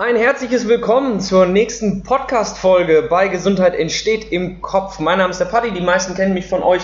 [0.00, 5.00] Ein herzliches Willkommen zur nächsten Podcast-Folge bei Gesundheit entsteht im Kopf.
[5.00, 6.82] Mein Name ist der Paddy, die meisten kennen mich von euch.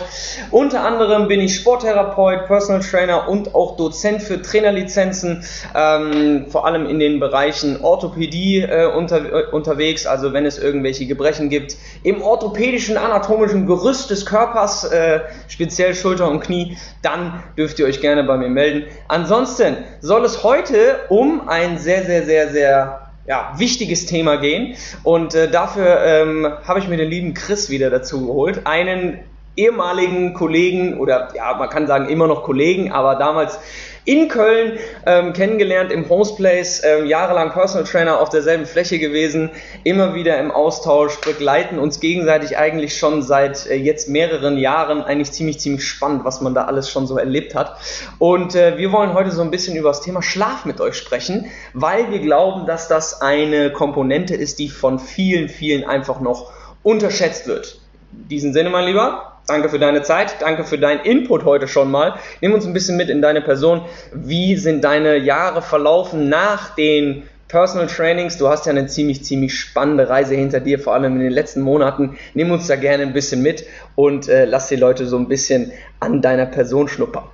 [0.51, 5.45] Unter anderem bin ich Sporttherapeut, Personal Trainer und auch Dozent für Trainerlizenzen,
[5.77, 11.07] ähm, vor allem in den Bereichen Orthopädie äh, unter, äh, unterwegs, also wenn es irgendwelche
[11.07, 17.79] Gebrechen gibt, im orthopädischen, anatomischen Gerüst des Körpers, äh, speziell Schulter und Knie, dann dürft
[17.79, 18.89] ihr euch gerne bei mir melden.
[19.07, 24.77] Ansonsten soll es heute um ein sehr, sehr, sehr, sehr ja, wichtiges Thema gehen.
[25.03, 28.63] Und äh, dafür ähm, habe ich mir den lieben Chris wieder dazu geholt.
[28.67, 29.21] Einen
[29.57, 33.59] ehemaligen Kollegen oder ja, man kann sagen immer noch Kollegen, aber damals
[34.05, 39.51] in Köln ähm, kennengelernt im Homeplace, ähm, jahrelang Personal Trainer auf derselben Fläche gewesen,
[39.83, 45.33] immer wieder im Austausch, begleiten uns gegenseitig eigentlich schon seit äh, jetzt mehreren Jahren, eigentlich
[45.33, 47.77] ziemlich, ziemlich spannend, was man da alles schon so erlebt hat.
[48.19, 51.51] Und äh, wir wollen heute so ein bisschen über das Thema Schlaf mit euch sprechen,
[51.73, 56.53] weil wir glauben, dass das eine Komponente ist, die von vielen, vielen einfach noch
[56.83, 57.79] unterschätzt wird.
[58.13, 61.91] In diesem Sinne, mein Lieber, Danke für deine Zeit, danke für deinen Input heute schon
[61.91, 62.15] mal.
[62.41, 63.83] Nimm uns ein bisschen mit in deine Person.
[64.15, 68.39] Wie sind deine Jahre verlaufen nach den Personal Trainings?
[68.39, 71.61] Du hast ja eine ziemlich, ziemlich spannende Reise hinter dir, vor allem in den letzten
[71.61, 72.17] Monaten.
[72.33, 75.73] Nimm uns da gerne ein bisschen mit und äh, lass die Leute so ein bisschen
[76.01, 77.25] an deiner Person schnuppern.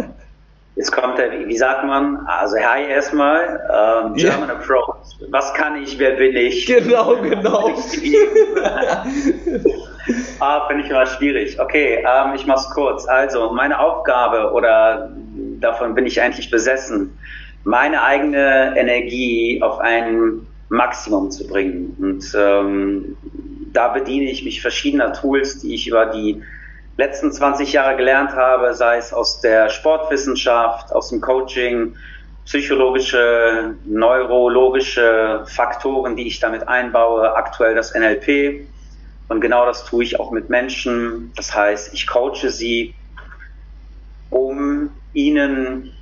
[0.74, 4.58] Jetzt kommt der, wie sagt man, also hi erstmal, ähm, German yeah.
[4.58, 4.96] Approach.
[5.30, 6.66] Was kann ich, wer bin ich?
[6.66, 7.70] Genau, genau.
[10.40, 11.58] ah, finde ich immer schwierig.
[11.60, 13.06] Okay, ähm, ich mach's kurz.
[13.06, 15.10] Also, meine Aufgabe oder
[15.60, 17.18] davon bin ich eigentlich besessen,
[17.64, 21.96] meine eigene Energie auf ein Maximum zu bringen.
[21.98, 23.16] Und ähm,
[23.72, 26.42] da bediene ich mich verschiedener Tools, die ich über die
[26.96, 31.94] letzten 20 Jahre gelernt habe, sei es aus der Sportwissenschaft, aus dem Coaching,
[32.46, 38.66] psychologische, neurologische Faktoren, die ich damit einbaue, aktuell das NLP.
[39.28, 41.32] Und genau das tue ich auch mit Menschen.
[41.36, 42.94] Das heißt, ich coache sie,
[44.30, 45.92] um ihnen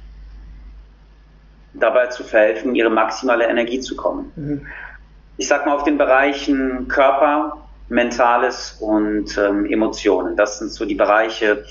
[1.73, 4.33] dabei zu verhelfen, ihre maximale Energie zu kommen.
[4.37, 4.67] Mhm.
[5.37, 10.37] Ich sag mal auf den Bereichen Körper, Mentales und ähm, Emotionen.
[10.37, 11.65] Das sind so die Bereiche,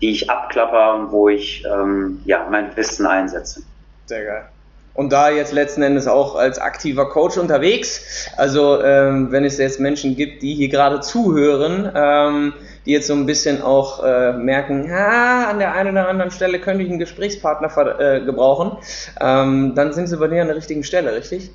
[0.00, 3.62] die ich abklapper und wo ich ähm, ja, mein Wissen einsetze.
[4.06, 4.48] Sehr geil.
[4.94, 8.28] Und da jetzt letzten Endes auch als aktiver Coach unterwegs.
[8.36, 12.52] Also ähm, wenn es jetzt Menschen gibt, die hier gerade zuhören, ähm,
[12.84, 16.58] die jetzt so ein bisschen auch äh, merken, ah, an der einen oder anderen Stelle
[16.58, 18.78] könnte ich einen Gesprächspartner äh, gebrauchen,
[19.20, 21.50] ähm, dann sind sie bei dir an der richtigen Stelle, richtig?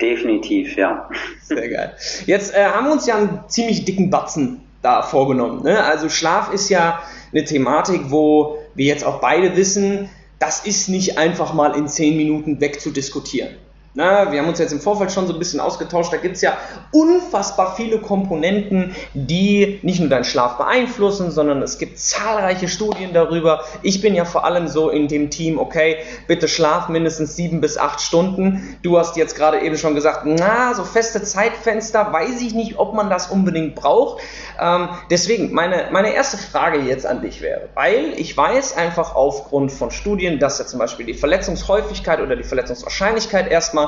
[0.00, 1.08] Definitiv, ja.
[1.42, 1.92] Sehr geil.
[2.26, 5.62] Jetzt äh, haben wir uns ja einen ziemlich dicken Batzen da vorgenommen.
[5.62, 5.82] Ne?
[5.82, 7.00] Also Schlaf ist ja
[7.32, 10.10] eine Thematik, wo wir jetzt auch beide wissen,
[10.44, 13.56] das ist nicht einfach mal in zehn Minuten wegzudiskutieren.
[13.96, 16.12] Na, wir haben uns jetzt im Vorfeld schon so ein bisschen ausgetauscht.
[16.12, 16.56] Da gibt es ja
[16.90, 23.62] unfassbar viele Komponenten, die nicht nur deinen Schlaf beeinflussen, sondern es gibt zahlreiche Studien darüber.
[23.82, 27.78] Ich bin ja vor allem so in dem Team, okay, bitte schlaf mindestens sieben bis
[27.78, 28.76] acht Stunden.
[28.82, 32.94] Du hast jetzt gerade eben schon gesagt, na, so feste Zeitfenster, weiß ich nicht, ob
[32.94, 34.20] man das unbedingt braucht.
[34.60, 39.70] Ähm, deswegen, meine, meine erste Frage jetzt an dich wäre, weil ich weiß einfach aufgrund
[39.70, 43.83] von Studien, dass ja zum Beispiel die Verletzungshäufigkeit oder die Verletzungswahrscheinlichkeit erstmal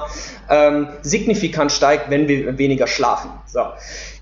[0.49, 3.31] ähm, signifikant steigt, wenn wir weniger schlafen.
[3.47, 3.61] So.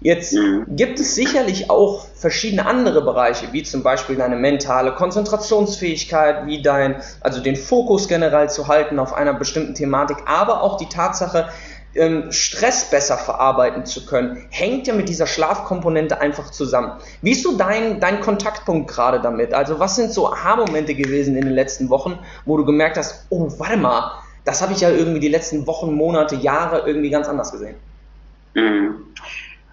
[0.00, 0.36] Jetzt
[0.68, 7.02] gibt es sicherlich auch verschiedene andere Bereiche, wie zum Beispiel deine mentale Konzentrationsfähigkeit, wie dein,
[7.20, 11.48] also den Fokus generell zu halten auf einer bestimmten Thematik, aber auch die Tatsache,
[11.94, 16.98] ähm, Stress besser verarbeiten zu können, hängt ja mit dieser Schlafkomponente einfach zusammen.
[17.22, 19.54] Wie ist so dein, dein Kontaktpunkt gerade damit?
[19.54, 23.48] Also was sind so Aha-Momente gewesen in den letzten Wochen, wo du gemerkt hast, oh,
[23.58, 24.12] warte mal,
[24.44, 27.76] das habe ich ja irgendwie die letzten Wochen, Monate, Jahre irgendwie ganz anders gesehen.
[28.54, 28.96] Mhm.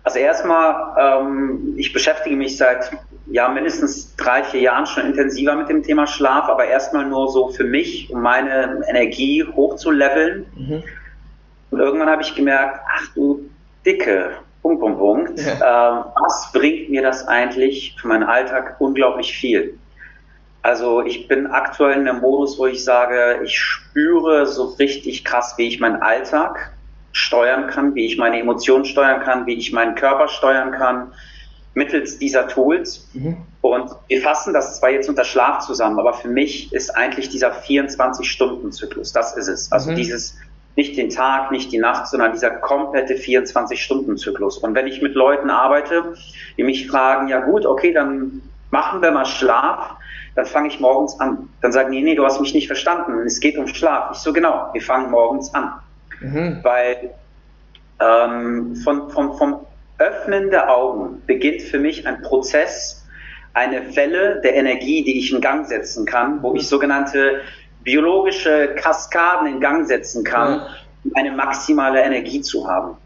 [0.03, 2.91] Also erstmal, ähm, ich beschäftige mich seit
[3.27, 7.49] ja mindestens drei, vier Jahren schon intensiver mit dem Thema Schlaf, aber erstmal nur so
[7.49, 10.45] für mich, um meine Energie hochzuleveln.
[10.55, 10.84] Mhm.
[11.69, 13.49] Und irgendwann habe ich gemerkt, ach du
[13.85, 14.31] Dicke,
[14.61, 15.99] Punkt, Punkt, Punkt, ja.
[15.99, 19.78] ähm, was bringt mir das eigentlich für meinen Alltag unglaublich viel?
[20.63, 25.55] Also ich bin aktuell in einem Modus, wo ich sage, ich spüre so richtig krass,
[25.58, 26.72] wie ich meinen Alltag
[27.13, 31.11] steuern kann, wie ich meine Emotionen steuern kann, wie ich meinen Körper steuern kann,
[31.73, 33.09] mittels dieser Tools.
[33.13, 33.37] Mhm.
[33.61, 37.53] Und wir fassen das zwar jetzt unter Schlaf zusammen, aber für mich ist eigentlich dieser
[37.53, 39.72] 24-Stunden-Zyklus, das ist es.
[39.72, 39.96] Also mhm.
[39.96, 40.37] dieses,
[40.75, 44.58] nicht den Tag, nicht die Nacht, sondern dieser komplette 24-Stunden-Zyklus.
[44.58, 46.13] Und wenn ich mit Leuten arbeite,
[46.58, 49.96] die mich fragen, ja gut, okay, dann machen wir mal Schlaf,
[50.35, 51.49] dann fange ich morgens an.
[51.61, 54.11] Dann sagen die, nee, du hast mich nicht verstanden, es geht um Schlaf.
[54.13, 55.73] Ich so, genau, wir fangen morgens an.
[56.22, 56.59] Mhm.
[56.63, 57.11] Weil
[57.99, 59.59] ähm, von, von, vom
[59.97, 63.05] Öffnen der Augen beginnt für mich ein Prozess,
[63.53, 67.41] eine Welle der Energie, die ich in Gang setzen kann, wo ich sogenannte
[67.84, 70.61] biologische Kaskaden in Gang setzen kann,
[71.03, 72.97] um eine maximale Energie zu haben.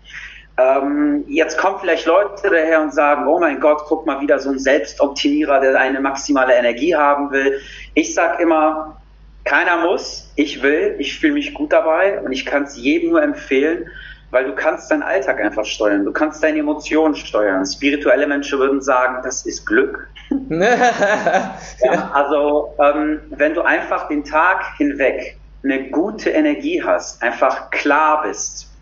[0.57, 4.49] Ähm, jetzt kommen vielleicht Leute daher und sagen, oh mein Gott, guck mal wieder so
[4.51, 7.59] ein Selbstoptimierer, der eine maximale Energie haben will.
[7.93, 8.95] Ich sage immer,
[9.43, 13.21] keiner muss, ich will, ich fühle mich gut dabei und ich kann es jedem nur
[13.21, 13.89] empfehlen,
[14.31, 17.65] weil du kannst deinen Alltag einfach steuern, du kannst deine Emotionen steuern.
[17.65, 20.07] Spirituelle Menschen würden sagen, das ist Glück.
[20.49, 28.23] ja, also ähm, wenn du einfach den Tag hinweg eine gute Energie hast, einfach klar
[28.23, 28.74] bist,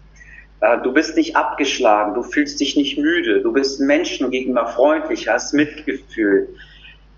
[0.83, 5.53] du bist nicht abgeschlagen, du fühlst dich nicht müde, du bist Menschen gegenüber freundlich, hast
[5.53, 6.47] Mitgefühl,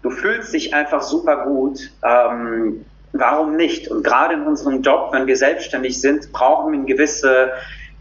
[0.01, 1.91] du fühlst dich einfach super gut.
[2.03, 3.87] Ähm, warum nicht?
[3.89, 7.51] Und gerade in unserem Job, wenn wir selbstständig sind, brauchen wir eine gewisse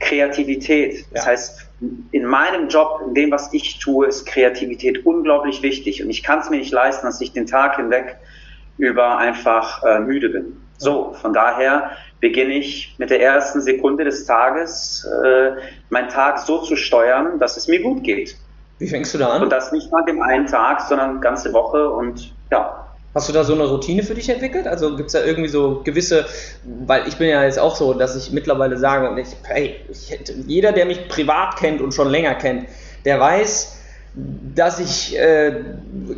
[0.01, 1.05] Kreativität.
[1.13, 1.31] Das ja.
[1.31, 1.67] heißt,
[2.13, 6.03] in meinem Job, in dem, was ich tue, ist Kreativität unglaublich wichtig.
[6.03, 8.17] Und ich kann es mir nicht leisten, dass ich den Tag hinweg
[8.79, 10.57] über einfach äh, müde bin.
[10.79, 11.93] So, von daher
[12.25, 15.51] beginne ich mit der ersten Sekunde des Tages, äh,
[15.91, 18.35] meinen Tag so zu steuern, dass es mir gut geht.
[18.79, 19.43] Wie fängst du da an?
[19.43, 22.81] Und das nicht an dem einen Tag, sondern ganze Woche und ja,
[23.15, 24.67] Hast du da so eine Routine für dich entwickelt?
[24.67, 26.27] Also gibt es da irgendwie so gewisse,
[26.65, 30.19] weil ich bin ja jetzt auch so, dass ich mittlerweile sage, und ich, hey, ich,
[30.49, 32.67] jeder, der mich privat kennt und schon länger kennt,
[33.05, 33.77] der weiß,
[34.17, 35.65] dass ich äh,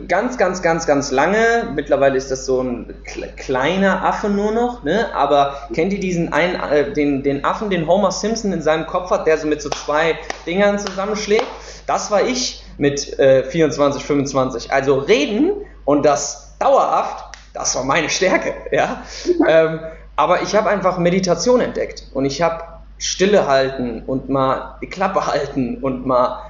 [0.07, 2.95] ganz, ganz, ganz, ganz lange, mittlerweile ist das so ein
[3.37, 5.15] kleiner Affe nur noch, ne?
[5.15, 9.11] aber kennt ihr diesen einen, äh, den, den Affen, den Homer Simpson in seinem Kopf
[9.11, 11.47] hat, der so mit so zwei Dingern zusammenschlägt?
[11.87, 14.73] Das war ich mit äh, 24, 25.
[14.73, 15.53] Also reden
[15.87, 18.53] und das dauerhaft, das war meine Stärke.
[18.73, 19.03] Ja?
[19.49, 19.81] Ähm,
[20.17, 22.65] aber ich habe einfach Meditation entdeckt und ich habe
[22.99, 26.46] Stille halten und mal die Klappe halten und mal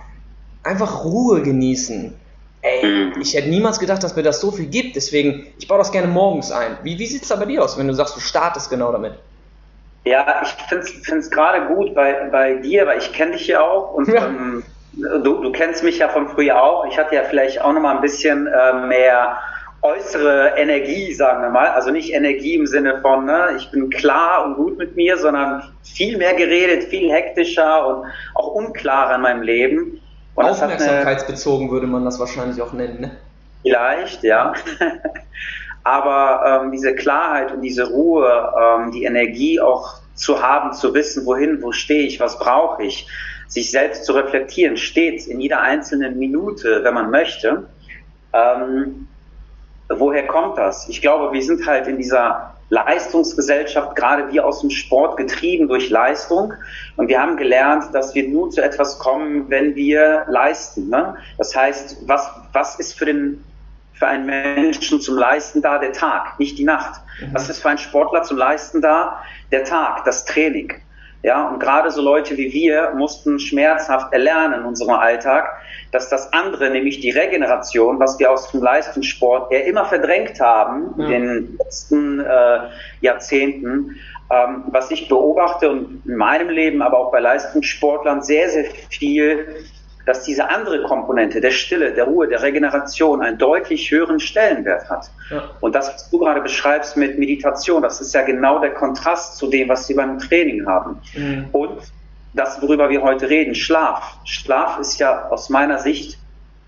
[0.67, 2.15] einfach Ruhe genießen.
[2.63, 5.93] Ey, ich hätte niemals gedacht, dass mir das so viel gibt, deswegen, ich baue das
[5.93, 6.79] gerne morgens ein.
[6.83, 9.15] Wie, wie sieht es da bei dir aus, wenn du sagst, du startest genau damit?
[10.05, 13.95] Ja, ich finde es gerade gut bei, bei dir, weil ich kenne dich ja auch
[13.95, 14.27] und ja.
[14.27, 14.65] Ähm,
[14.97, 16.87] du, du kennst mich ja von früher auch.
[16.87, 19.39] Ich hatte ja vielleicht auch noch mal ein bisschen äh, mehr
[19.83, 21.69] äußere Energie, sagen wir mal.
[21.69, 25.63] Also nicht Energie im Sinne von, ne, ich bin klar und gut mit mir, sondern
[25.83, 30.01] viel mehr geredet, viel hektischer und auch unklarer in meinem Leben.
[30.37, 33.11] Und Aufmerksamkeitsbezogen eine, würde man das wahrscheinlich auch nennen, ne?
[33.63, 34.53] Vielleicht, ja.
[35.83, 41.25] Aber ähm, diese Klarheit und diese Ruhe, ähm, die Energie auch zu haben, zu wissen,
[41.27, 43.09] wohin, wo stehe ich, was brauche ich,
[43.49, 47.69] sich selbst zu reflektieren, stets in jeder einzelnen Minute, wenn man möchte,
[48.33, 49.09] ähm,
[49.89, 50.89] woher kommt das?
[50.89, 55.91] Ich glaube, wir sind halt in dieser Leistungsgesellschaft, gerade wir aus dem Sport, getrieben durch
[55.91, 56.53] Leistung.
[56.97, 60.89] Und wir haben gelernt, dass wir nur zu etwas kommen, wenn wir leisten.
[60.89, 61.17] Ne?
[61.39, 63.45] Das heißt, was, was ist für, den,
[63.95, 65.79] für einen Menschen zum Leisten da?
[65.79, 67.01] Der Tag, nicht die Nacht.
[67.21, 67.35] Mhm.
[67.35, 69.23] Was ist für einen Sportler zum Leisten da?
[69.53, 70.73] Der Tag, das Training.
[71.27, 76.33] Ja, und gerade so Leute wie wir mussten schmerzhaft erlernen in unserem Alltag, dass das
[76.33, 81.07] andere, nämlich die Regeneration, was wir aus dem Leistungssport eher immer verdrängt haben ja.
[81.07, 82.69] in den letzten äh,
[83.01, 83.97] Jahrzehnten,
[84.31, 89.65] ähm, was ich beobachte und in meinem Leben, aber auch bei Leistungssportlern sehr, sehr viel
[90.07, 95.11] dass diese andere Komponente der Stille, der Ruhe, der Regeneration einen deutlich höheren Stellenwert hat.
[95.31, 95.51] Ja.
[95.61, 99.49] Und das, was du gerade beschreibst mit Meditation, das ist ja genau der Kontrast zu
[99.49, 101.01] dem, was wir beim Training haben.
[101.15, 101.49] Mhm.
[101.51, 101.83] Und
[102.35, 104.19] das, worüber wir heute reden, Schlaf.
[104.25, 106.19] Schlaf ist ja aus meiner Sicht,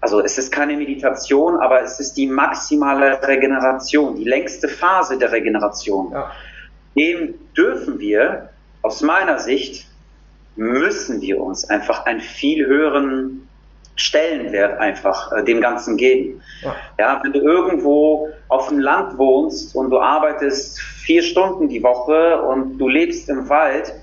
[0.01, 5.31] also es ist keine Meditation, aber es ist die maximale Regeneration, die längste Phase der
[5.31, 6.11] Regeneration.
[6.13, 6.33] Ja.
[6.97, 8.49] Dem dürfen wir
[8.83, 9.88] aus meiner Sicht
[10.59, 13.49] müssen wir uns einfach einen viel höheren
[13.95, 16.41] Stellenwert einfach äh, dem Ganzen geben.
[16.63, 16.75] Ja.
[16.99, 17.21] ja.
[17.23, 22.79] wenn du irgendwo auf dem Land wohnst und du arbeitest vier Stunden die Woche und
[22.79, 23.95] du lebst im Wald,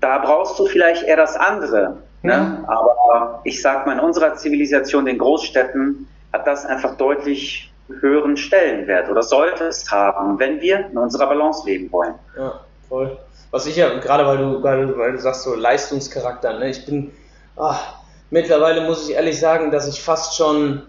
[0.00, 1.98] da brauchst du vielleicht eher das andere.
[2.22, 2.36] Ne?
[2.36, 2.64] Ne?
[2.68, 9.10] Aber ich sag mal, in unserer Zivilisation, den Großstädten, hat das einfach deutlich höheren Stellenwert
[9.10, 12.14] oder sollte es haben, wenn wir in unserer Balance leben wollen.
[12.36, 13.18] Ja, voll
[13.50, 16.70] was ich ja, gerade weil du, weil du sagst so Leistungscharakter, ne?
[16.70, 17.12] ich bin,
[17.56, 17.94] ach,
[18.30, 20.82] mittlerweile muss ich ehrlich sagen, dass ich fast schon,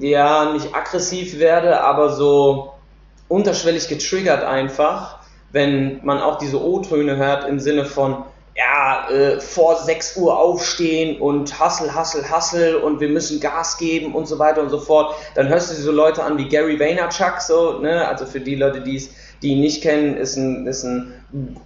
[0.00, 2.72] ja, nicht aggressiv werde, aber so
[3.28, 5.18] unterschwellig getriggert einfach,
[5.52, 8.24] wenn man auch diese O-Töne hört im Sinne von,
[8.56, 14.14] ja, äh, vor 6 Uhr aufstehen und Hassel, Hassel, Hassel und wir müssen Gas geben
[14.14, 15.14] und so weiter und so fort.
[15.34, 18.80] Dann hörst du so Leute an wie Gary Vaynerchuk, so, ne, also für die Leute,
[18.80, 19.10] die es
[19.42, 21.12] die ihn nicht kennen, ist ein, ist ein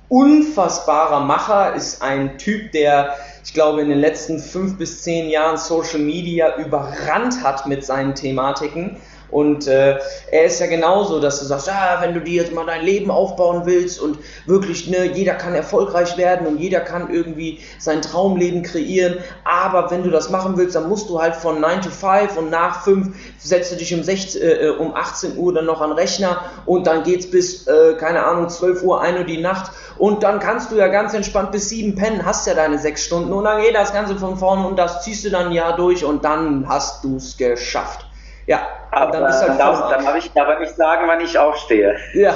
[0.08, 5.56] unfassbarer Macher, ist ein Typ, der, ich glaube, in den letzten fünf bis zehn Jahren
[5.56, 8.96] Social Media überrannt hat mit seinen Thematiken
[9.30, 9.98] und äh,
[10.30, 13.10] er ist ja genauso, dass du sagst, ja, wenn du dir jetzt mal dein Leben
[13.10, 18.62] aufbauen willst und wirklich, ne, jeder kann erfolgreich werden und jeder kann irgendwie sein Traumleben
[18.62, 22.36] kreieren, aber wenn du das machen willst, dann musst du halt von 9 to 5
[22.36, 25.92] und nach 5 setzt du dich um, 16, äh, um 18 Uhr dann noch an
[25.92, 30.22] Rechner und dann geht's bis, äh, keine Ahnung, 12 Uhr, 1 Uhr die Nacht und
[30.22, 33.44] dann kannst du ja ganz entspannt bis 7 pennen, hast ja deine 6 Stunden und
[33.44, 36.68] dann geht das Ganze von vorne und das ziehst du dann Jahr durch und dann
[36.68, 38.09] hast du's geschafft.
[38.50, 41.96] Ja, aber dann, bist halt dann, dann darf ich aber nicht sagen, wann ich aufstehe.
[42.14, 42.34] Ja,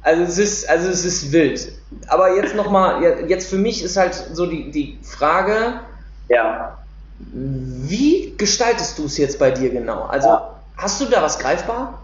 [0.00, 1.70] also es ist, also es ist wild.
[2.08, 5.80] Aber jetzt nochmal, jetzt für mich ist halt so die, die Frage,
[6.30, 6.78] ja.
[7.18, 10.04] wie gestaltest du es jetzt bei dir genau?
[10.04, 10.56] Also ja.
[10.78, 11.98] hast du da was greifbar?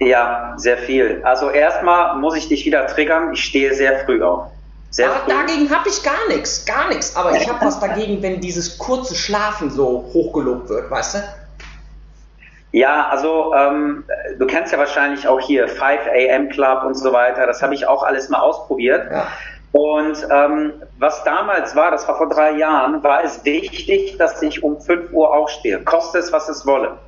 [0.00, 1.20] Ja, sehr viel.
[1.22, 4.48] Also erstmal muss ich dich wieder triggern, ich stehe sehr früh auf.
[4.90, 5.30] Sehr früh.
[5.30, 7.14] Dagegen habe ich gar nichts, gar nichts.
[7.14, 11.18] Aber ich habe was dagegen, wenn dieses kurze Schlafen so hochgelobt wird, weißt du?
[12.72, 14.04] Ja, also ähm,
[14.38, 17.46] du kennst ja wahrscheinlich auch hier 5 AM Club und so weiter.
[17.46, 19.10] Das habe ich auch alles mal ausprobiert.
[19.10, 19.28] Ja.
[19.72, 24.62] Und ähm, was damals war, das war vor drei Jahren, war es wichtig, dass ich
[24.62, 26.98] um 5 Uhr aufstehe, koste es, was es wolle.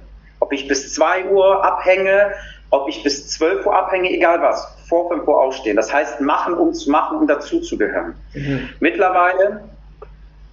[0.40, 2.33] Ob ich bis 2 Uhr abhänge,
[2.71, 5.76] ob ich bis 12 Uhr abhänge, egal was, vor 5 Uhr aufstehen.
[5.76, 8.14] Das heißt, machen, um zu machen, um dazuzugehören.
[8.35, 8.68] Mhm.
[8.80, 9.64] Mittlerweile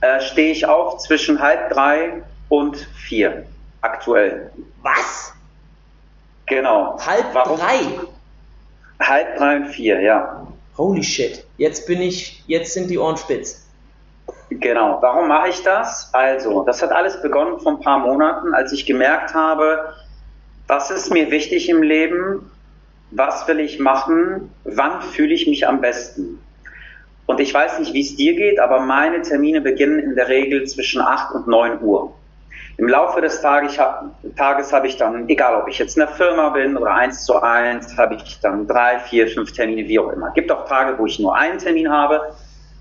[0.01, 3.45] äh, stehe ich auf zwischen halb drei und vier
[3.81, 4.51] aktuell.
[4.81, 5.33] Was?
[6.45, 6.99] Genau.
[7.05, 7.59] Halb Warum?
[7.59, 7.79] drei?
[8.99, 10.47] Halb drei und vier, ja.
[10.77, 11.45] Holy shit.
[11.57, 13.67] Jetzt bin ich, jetzt sind die Ohren spitz.
[14.49, 14.97] Genau.
[15.01, 16.09] Warum mache ich das?
[16.13, 19.93] Also, das hat alles begonnen vor ein paar Monaten, als ich gemerkt habe,
[20.67, 22.51] was ist mir wichtig im Leben?
[23.11, 24.53] Was will ich machen?
[24.63, 26.39] Wann fühle ich mich am besten?
[27.25, 30.65] Und ich weiß nicht, wie es dir geht, aber meine Termine beginnen in der Regel
[30.67, 32.13] zwischen 8 und 9 Uhr.
[32.77, 36.77] Im Laufe des Tages, habe ich dann, egal ob ich jetzt in der Firma bin
[36.77, 40.29] oder eins zu eins, habe ich dann drei, vier, fünf Termine, wie auch immer.
[40.29, 42.33] Es gibt auch Tage, wo ich nur einen Termin habe.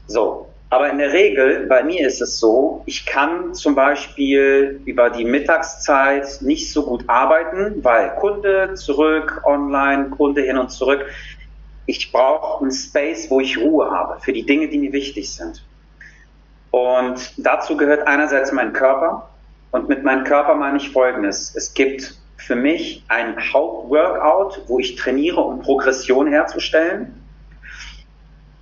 [0.07, 0.47] So.
[0.73, 5.25] Aber in der Regel, bei mir ist es so, ich kann zum Beispiel über die
[5.25, 11.05] Mittagszeit nicht so gut arbeiten, weil Kunde zurück, online, Kunde hin und zurück.
[11.87, 15.65] Ich brauche einen Space, wo ich Ruhe habe für die Dinge, die mir wichtig sind.
[16.71, 19.29] Und dazu gehört einerseits mein Körper,
[19.71, 21.55] und mit meinem Körper meine ich Folgendes.
[21.55, 27.15] Es gibt für mich ein Hauptworkout, wo ich trainiere, um Progression herzustellen.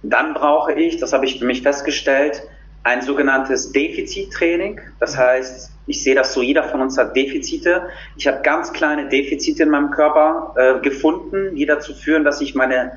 [0.02, 2.42] Dann brauche ich, das habe ich für mich festgestellt,
[2.82, 4.80] ein sogenanntes Defizittraining.
[5.00, 7.88] Das heißt, ich sehe das so, jeder von uns hat Defizite.
[8.16, 12.54] Ich habe ganz kleine Defizite in meinem Körper äh, gefunden, die dazu führen, dass ich
[12.54, 12.92] meine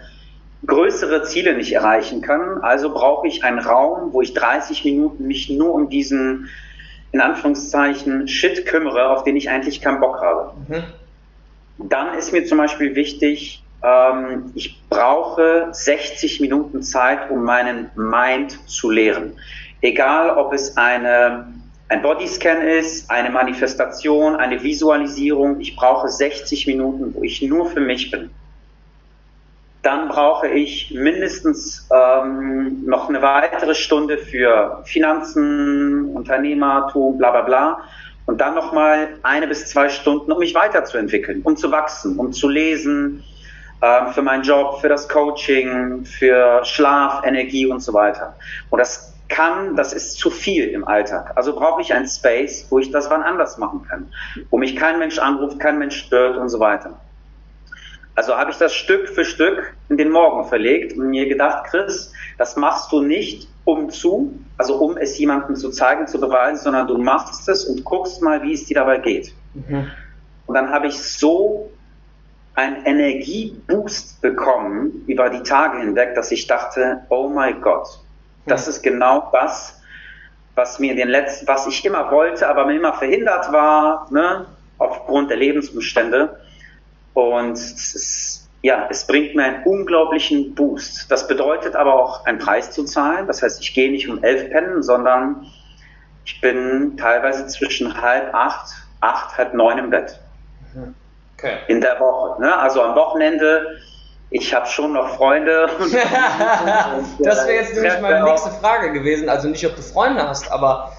[0.65, 2.59] größere Ziele nicht erreichen kann.
[2.61, 6.49] Also brauche ich einen Raum, wo ich 30 Minuten mich nur um diesen
[7.11, 10.53] in Anführungszeichen Shit kümmere, auf den ich eigentlich keinen Bock habe.
[10.67, 10.83] Mhm.
[11.89, 18.57] Dann ist mir zum Beispiel wichtig, ähm, ich brauche 60 Minuten Zeit, um meinen Mind
[18.69, 19.33] zu lehren.
[19.81, 21.47] Egal, ob es eine,
[21.89, 27.81] ein Bodyscan ist, eine Manifestation, eine Visualisierung, ich brauche 60 Minuten, wo ich nur für
[27.81, 28.29] mich bin
[29.81, 37.81] dann brauche ich mindestens ähm, noch eine weitere Stunde für Finanzen, Unternehmertum, bla bla bla.
[38.27, 42.47] Und dann nochmal eine bis zwei Stunden, um mich weiterzuentwickeln, um zu wachsen, um zu
[42.47, 43.23] lesen,
[43.81, 48.35] ähm, für meinen Job, für das Coaching, für Schlaf, Energie und so weiter.
[48.69, 51.31] Und das kann, das ist zu viel im Alltag.
[51.35, 54.11] Also brauche ich ein Space, wo ich das wann anders machen kann,
[54.51, 56.99] wo mich kein Mensch anruft, kein Mensch stört und so weiter.
[58.15, 62.11] Also habe ich das Stück für Stück in den Morgen verlegt und mir gedacht, Chris,
[62.37, 66.87] das machst du nicht um zu, also um es jemandem zu zeigen, zu beweisen, sondern
[66.87, 69.33] du machst es und guckst mal, wie es dir dabei geht.
[69.53, 69.91] Mhm.
[70.45, 71.71] Und dann habe ich so
[72.55, 77.87] einen Energieboost bekommen über die Tage hinweg, dass ich dachte, oh mein Gott,
[78.45, 78.71] das mhm.
[78.71, 79.81] ist genau das,
[80.55, 84.45] was mir den letzten, was ich immer wollte, aber mir immer verhindert war, ne,
[84.77, 86.37] aufgrund der Lebensumstände.
[87.13, 91.11] Und es ist, ja, es bringt mir einen unglaublichen Boost.
[91.11, 93.27] Das bedeutet aber auch, einen Preis zu zahlen.
[93.27, 95.47] Das heißt, ich gehe nicht um elf pennen, sondern
[96.25, 100.19] ich bin teilweise zwischen halb acht, acht, halb neun im Bett.
[101.37, 101.57] Okay.
[101.67, 102.39] In der Woche.
[102.41, 102.55] Ne?
[102.55, 103.79] Also am Wochenende,
[104.29, 105.67] ich habe schon noch Freunde.
[107.19, 109.27] das wäre jetzt nämlich meine nächste Frage gewesen.
[109.27, 110.93] Also nicht, ob du Freunde hast, aber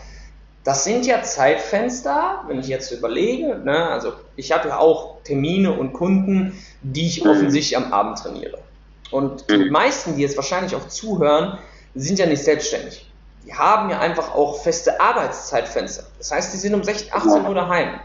[0.64, 5.73] das sind ja Zeitfenster, wenn ich jetzt überlege, ne, also ich habe ja auch Termine
[5.73, 8.59] und Kunden, die ich offensichtlich am Abend trainiere.
[9.11, 9.71] Und die mhm.
[9.71, 11.59] meisten, die jetzt wahrscheinlich auch zuhören,
[11.95, 13.11] sind ja nicht selbstständig.
[13.45, 16.04] Die haben ja einfach auch feste Arbeitszeitfenster.
[16.19, 18.00] Das heißt, die sind um 16, 18 Uhr daheim.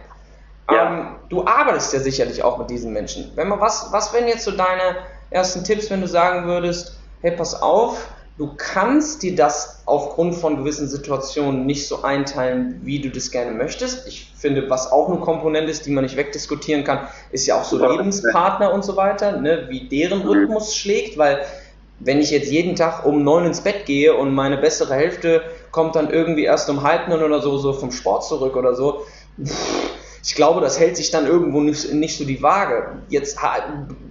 [0.70, 0.88] Ja.
[0.88, 3.32] Ähm, du arbeitest ja sicherlich auch mit diesen Menschen.
[3.36, 4.98] Wenn man, was, was wären jetzt so deine
[5.30, 10.58] ersten Tipps, wenn du sagen würdest, hey, pass auf, du kannst dir das aufgrund von
[10.58, 14.08] gewissen Situationen nicht so einteilen, wie du das gerne möchtest.
[14.08, 17.64] Ich finde, was auch eine Komponente ist, die man nicht wegdiskutieren kann, ist ja auch
[17.64, 20.30] so Lebenspartner und so weiter, ne, wie deren mhm.
[20.30, 21.46] Rhythmus schlägt, weil
[22.00, 25.42] wenn ich jetzt jeden Tag um neun ins Bett gehe und meine bessere Hälfte
[25.72, 29.02] kommt dann irgendwie erst um halb neun oder so, so vom Sport zurück oder so,
[30.24, 33.00] ich glaube, das hält sich dann irgendwo nicht, nicht so die Waage.
[33.10, 33.38] Jetzt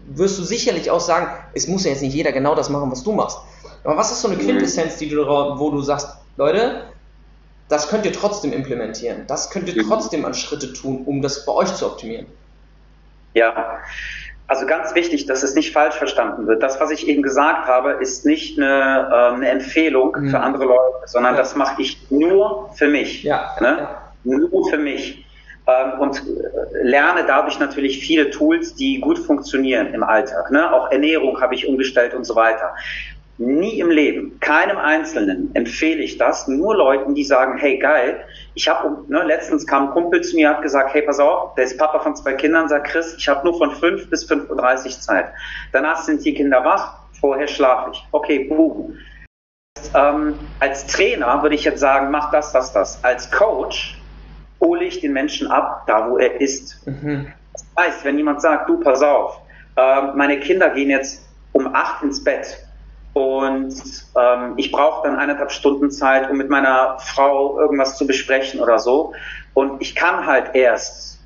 [0.09, 3.05] wirst du sicherlich auch sagen, es muss ja jetzt nicht jeder genau das machen, was
[3.05, 3.39] du machst.
[3.87, 6.83] Aber was ist so eine Quintessenz, die du, wo du sagst, Leute,
[7.69, 9.89] das könnt ihr trotzdem implementieren, das könnt ihr mhm.
[9.89, 12.27] trotzdem an Schritte tun, um das bei euch zu optimieren?
[13.35, 13.79] Ja,
[14.49, 16.63] also ganz wichtig, dass es nicht falsch verstanden wird.
[16.63, 20.31] Das, was ich eben gesagt habe, ist nicht eine, äh, eine Empfehlung mhm.
[20.31, 21.39] für andere Leute, sondern ja.
[21.39, 23.23] das mache ich nur für mich.
[23.23, 23.55] Ja.
[23.61, 23.89] Ne?
[24.25, 25.25] Nur für mich.
[25.67, 30.51] Ähm, und äh, lerne dadurch natürlich viele Tools, die gut funktionieren im Alltag.
[30.53, 30.73] Ne?
[30.73, 32.75] Auch Ernährung habe ich umgestellt und so weiter.
[33.39, 38.25] Nie im Leben, keinem Einzelnen empfehle ich das, nur Leuten, die sagen, hey geil,
[38.55, 41.65] ich habe, ne, letztens kam ein Kumpel zu mir, hat gesagt, hey pass auf, der
[41.65, 45.01] ist Papa von zwei Kindern, sagt Chris, ich habe nur von 5 bis 5.30 Uhr
[45.01, 45.27] Zeit.
[45.73, 48.07] Danach sind die Kinder wach, vorher schlafe ich.
[48.13, 48.97] Okay, boom.
[49.95, 53.05] Ähm, als Trainer würde ich jetzt sagen, mach das, das, das.
[53.05, 54.01] Als Coach
[54.61, 56.87] hole ich den Menschen ab, da wo er ist.
[56.87, 57.33] Mhm.
[57.53, 59.41] Das heißt, wenn jemand sagt, du pass auf,
[59.77, 62.66] äh, meine Kinder gehen jetzt um 8 ins Bett,
[63.17, 63.73] und
[64.15, 68.79] ähm, ich brauche dann eineinhalb Stunden Zeit, um mit meiner Frau irgendwas zu besprechen oder
[68.79, 69.15] so.
[69.55, 71.19] Und ich kann halt erst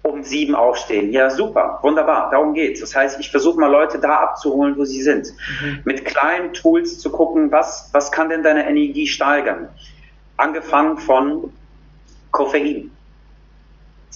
[0.00, 1.12] um sieben aufstehen.
[1.12, 2.80] Ja, super, wunderbar, darum geht's.
[2.80, 5.26] Das heißt, ich versuche mal Leute da abzuholen, wo sie sind.
[5.60, 5.80] Mhm.
[5.84, 9.68] Mit kleinen Tools zu gucken, was, was kann denn deine Energie steigern?
[10.38, 11.52] Angefangen von
[12.30, 12.92] Koffein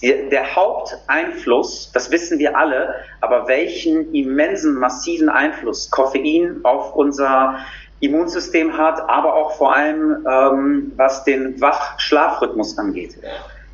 [0.01, 7.59] der Haupteinfluss, das wissen wir alle, aber welchen immensen, massiven Einfluss Koffein auf unser
[7.99, 13.17] Immunsystem hat, aber auch vor allem, ähm, was den Wach-Schlafrhythmus angeht.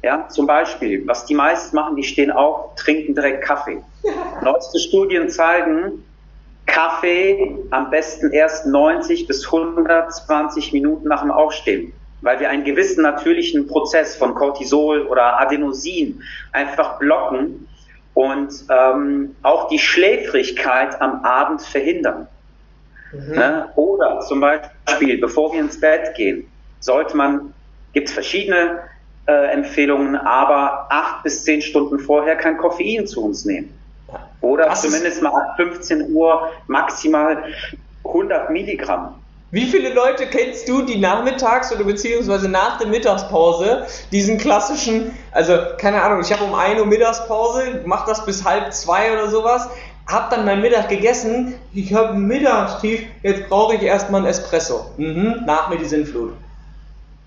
[0.01, 3.83] Ja, zum Beispiel, was die meisten machen, die stehen auf, trinken direkt Kaffee.
[4.41, 6.03] Neueste Studien zeigen,
[6.65, 11.93] Kaffee am besten erst 90 bis 120 Minuten nach dem Aufstehen
[12.25, 17.67] weil wir einen gewissen natürlichen Prozess von Cortisol oder Adenosin einfach blocken
[18.15, 22.27] und ähm, auch die Schläfrigkeit am Abend verhindern.
[23.13, 23.35] Mhm.
[23.35, 23.69] Ne?
[23.75, 26.47] Oder zum Beispiel, bevor wir ins Bett gehen,
[26.79, 27.53] sollte man,
[27.93, 28.79] gibt es verschiedene
[29.27, 33.71] äh, Empfehlungen, aber acht bis zehn Stunden vorher kein Koffein zu uns nehmen.
[34.41, 37.43] Oder Was zumindest mal ab 15 Uhr maximal
[38.03, 39.15] 100 Milligramm.
[39.51, 45.57] Wie viele Leute kennst du, die nachmittags oder beziehungsweise nach der Mittagspause diesen klassischen, also
[45.77, 49.69] keine Ahnung, ich habe um 1 Uhr Mittagspause, mach das bis halb zwei oder sowas,
[50.07, 54.91] hab dann mein Mittag gegessen, ich habe Mittagstief, jetzt brauche ich erstmal ein Espresso.
[54.97, 56.33] Mhm, nach mir die Sinnflut.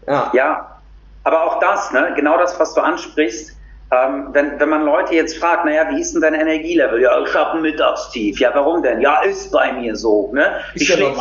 [0.06, 0.30] Ja.
[0.32, 0.78] ja,
[1.24, 3.57] aber auch das, ne, genau das, was du ansprichst,
[3.90, 7.00] ähm, wenn, wenn man Leute jetzt fragt, naja, wie ist denn dein Energielevel?
[7.00, 8.38] Ja, ich habe ein Mittagstief.
[8.38, 9.00] Ja, warum denn?
[9.00, 10.30] Ja, ist bei mir so.
[10.34, 10.56] Ne?
[10.74, 11.20] Wie ist schläfst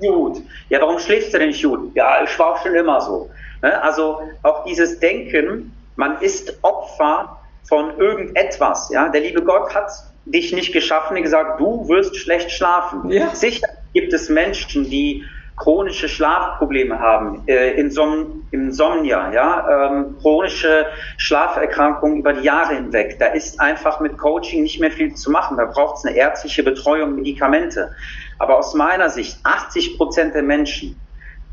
[0.00, 0.08] du?
[0.08, 0.42] Gut.
[0.68, 1.94] Ja, warum schläfst du denn nicht gut?
[1.94, 3.30] Ja, ich war schon immer so.
[3.62, 3.80] Ne?
[3.82, 8.90] Also auch dieses Denken, man ist Opfer von irgendetwas.
[8.92, 9.08] Ja?
[9.08, 9.90] Der liebe Gott hat
[10.24, 13.10] dich nicht geschaffen und gesagt, du wirst schlecht schlafen.
[13.10, 13.32] Ja.
[13.32, 15.24] Sicher gibt es Menschen, die
[15.56, 23.16] chronische Schlafprobleme haben, äh, Insom Insomnia, ja, ähm, chronische Schlaferkrankungen über die Jahre hinweg.
[23.18, 25.56] Da ist einfach mit Coaching nicht mehr viel zu machen.
[25.56, 27.90] Da braucht es eine ärztliche Betreuung, Medikamente.
[28.38, 31.00] Aber aus meiner Sicht, 80 Prozent der Menschen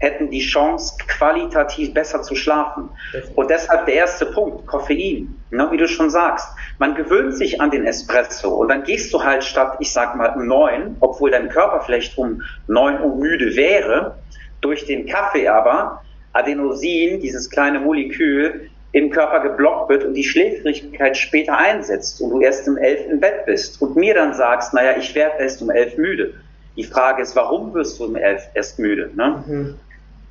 [0.04, 2.90] hätten die Chance, qualitativ besser zu schlafen.
[3.36, 6.48] Und deshalb der erste Punkt, Koffein, ne, wie du schon sagst.
[6.78, 10.34] Man gewöhnt sich an den Espresso und dann gehst du halt statt, ich sag mal,
[10.36, 14.18] um neun, obwohl dein Körper vielleicht um neun Uhr müde wäre,
[14.62, 16.02] durch den Kaffee aber
[16.34, 22.42] Adenosin, dieses kleine Molekül, im Körper geblockt wird und die Schläfrigkeit später einsetzt und du
[22.42, 25.72] erst um elf im Bett bist und mir dann sagst, naja, ich werde erst um
[25.72, 26.36] elf müde.
[26.76, 29.10] Die Frage ist, warum wirst du um elf erst müde?
[29.16, 29.44] Ne?
[29.48, 29.80] Mhm.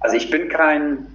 [0.03, 1.07] Also ich bin kein,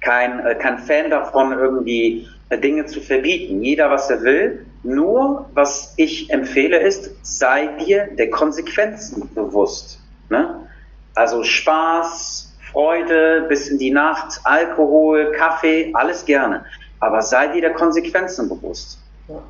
[0.00, 3.62] kein, äh, kein Fan davon, irgendwie äh, Dinge zu verbieten.
[3.62, 4.66] Jeder, was er will.
[4.82, 10.00] Nur, was ich empfehle, ist, sei dir der Konsequenzen bewusst.
[10.30, 10.66] Ne?
[11.14, 16.64] Also Spaß, Freude bis in die Nacht, Alkohol, Kaffee, alles gerne.
[17.00, 18.98] Aber sei dir der Konsequenzen bewusst.
[19.28, 19.42] Ja.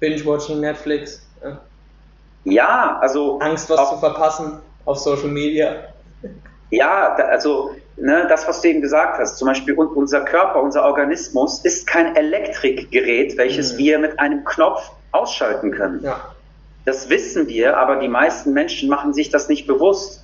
[0.00, 1.26] Binge-Watching, Netflix.
[1.42, 1.60] Ja.
[2.44, 3.38] Ja, also.
[3.40, 5.84] Angst, was zu verpassen auf Social Media.
[6.70, 11.64] Ja, also ne, das, was du eben gesagt hast, zum Beispiel unser Körper, unser Organismus
[11.64, 13.78] ist kein Elektrikgerät, welches mhm.
[13.78, 16.02] wir mit einem Knopf ausschalten können.
[16.02, 16.20] Ja.
[16.84, 20.22] Das wissen wir, aber die meisten Menschen machen sich das nicht bewusst.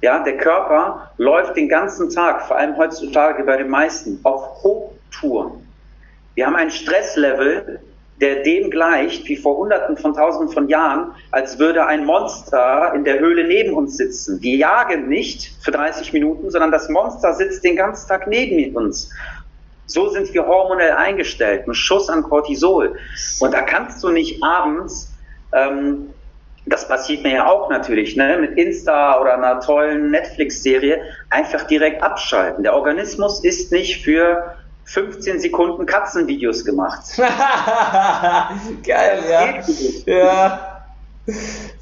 [0.00, 5.66] Ja, der Körper läuft den ganzen Tag, vor allem heutzutage bei den meisten, auf Hochtouren.
[6.34, 7.80] Wir haben ein Stresslevel,
[8.20, 13.04] der dem gleicht wie vor Hunderten von Tausenden von Jahren, als würde ein Monster in
[13.04, 14.40] der Höhle neben uns sitzen.
[14.40, 19.10] Wir jagen nicht für 30 Minuten, sondern das Monster sitzt den ganzen Tag neben uns.
[19.86, 22.96] So sind wir hormonell eingestellt, ein Schuss an Cortisol.
[23.40, 25.12] Und da kannst du nicht abends,
[25.52, 26.10] ähm,
[26.66, 32.02] das passiert mir ja auch natürlich, ne, mit Insta oder einer tollen Netflix-Serie, einfach direkt
[32.02, 32.62] abschalten.
[32.62, 37.04] Der Organismus ist nicht für 15 Sekunden Katzenvideos gemacht.
[38.86, 39.62] Geil, ja.
[40.06, 40.84] Ja.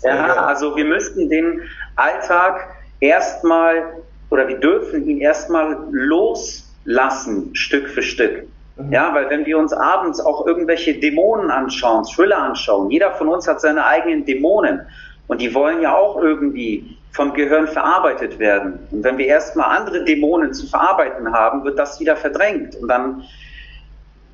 [0.02, 1.62] ja, also wir müssten den
[1.96, 3.82] Alltag erstmal
[4.30, 8.46] oder wir dürfen ihn erstmal loslassen, Stück für Stück.
[8.76, 8.92] Mhm.
[8.92, 13.46] Ja, weil wenn wir uns abends auch irgendwelche Dämonen anschauen, Thriller anschauen, jeder von uns
[13.46, 14.80] hat seine eigenen Dämonen
[15.26, 18.78] und die wollen ja auch irgendwie vom Gehirn verarbeitet werden.
[18.90, 22.74] Und wenn wir erstmal andere Dämonen zu verarbeiten haben, wird das wieder verdrängt.
[22.76, 23.24] Und dann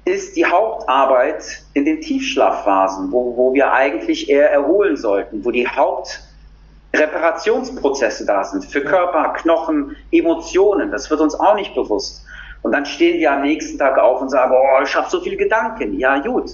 [0.05, 5.67] ist die Hauptarbeit in den Tiefschlafphasen, wo, wo wir eigentlich eher erholen sollten, wo die
[5.67, 10.93] Hauptreparationsprozesse da sind für Körper, Knochen, Emotionen.
[10.93, 12.25] Das wird uns auch nicht bewusst.
[12.63, 15.37] Und dann stehen wir am nächsten Tag auf und sagen, oh, ich habe so viele
[15.37, 15.99] Gedanken.
[15.99, 16.53] Ja, gut,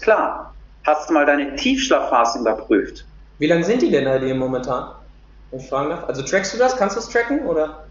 [0.00, 0.54] klar.
[0.84, 3.06] Hast du mal deine Tiefschlafphasen überprüft?
[3.38, 4.92] Wie lange sind die denn bei dir momentan?
[5.56, 6.04] Ich fragen darf.
[6.08, 6.76] Also trackst du das?
[6.76, 7.46] Kannst du es tracken?
[7.46, 7.84] Oder?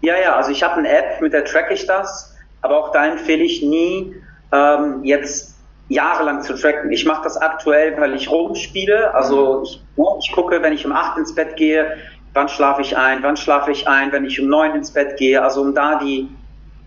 [0.00, 3.06] Ja, ja, also ich habe eine App, mit der track ich das, aber auch da
[3.06, 4.14] empfehle ich nie,
[4.52, 5.54] ähm, jetzt
[5.88, 6.90] jahrelang zu tracken.
[6.92, 9.12] Ich mache das aktuell, weil ich rumspiele.
[9.14, 9.82] Also ich,
[10.20, 11.96] ich gucke, wenn ich um 8 ins Bett gehe,
[12.32, 15.42] wann schlafe ich ein, wann schlafe ich ein, wenn ich um 9 ins Bett gehe.
[15.42, 16.28] Also um da die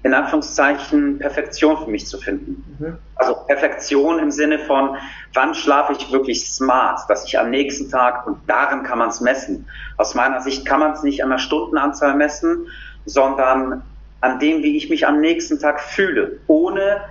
[0.04, 2.78] in Anführungszeichen Perfektion für mich zu finden.
[2.78, 2.98] Mhm.
[3.16, 4.98] Also Perfektion im Sinne von,
[5.34, 9.22] wann schlafe ich wirklich smart, dass ich am nächsten Tag, und darin kann man es
[9.22, 9.66] messen.
[9.98, 12.68] Aus meiner Sicht kann man es nicht an der Stundenanzahl messen,
[13.06, 13.82] sondern
[14.20, 17.02] an dem, wie ich mich am nächsten Tag fühle, ohne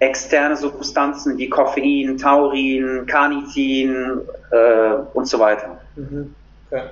[0.00, 5.80] externe Substanzen wie Koffein, Taurin, Carnitin äh, und so weiter.
[5.94, 6.34] Mhm.
[6.70, 6.82] Okay.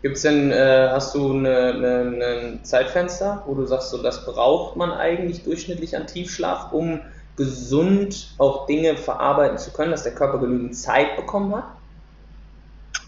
[0.00, 5.42] Gibt's denn, äh, hast du ein Zeitfenster, wo du sagst, so das braucht man eigentlich
[5.42, 7.00] durchschnittlich an Tiefschlaf, um
[7.36, 11.64] gesund auch Dinge verarbeiten zu können, dass der Körper genügend Zeit bekommen hat?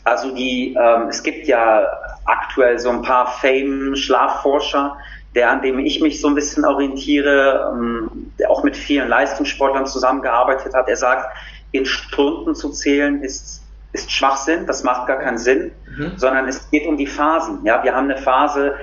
[0.02, 1.86] Also die, ähm, es gibt ja
[2.24, 4.96] aktuell so ein paar Fame-Schlafforscher,
[5.36, 9.86] der an dem ich mich so ein bisschen orientiere, ähm, der auch mit vielen Leistungssportlern
[9.86, 10.88] zusammengearbeitet hat.
[10.88, 11.36] Er sagt,
[11.70, 13.60] in Stunden zu zählen ist
[13.92, 16.12] ist Schwachsinn, das macht gar keinen Sinn, mhm.
[16.16, 17.60] sondern es geht um die Phasen.
[17.64, 18.74] Ja, wir haben eine Phase,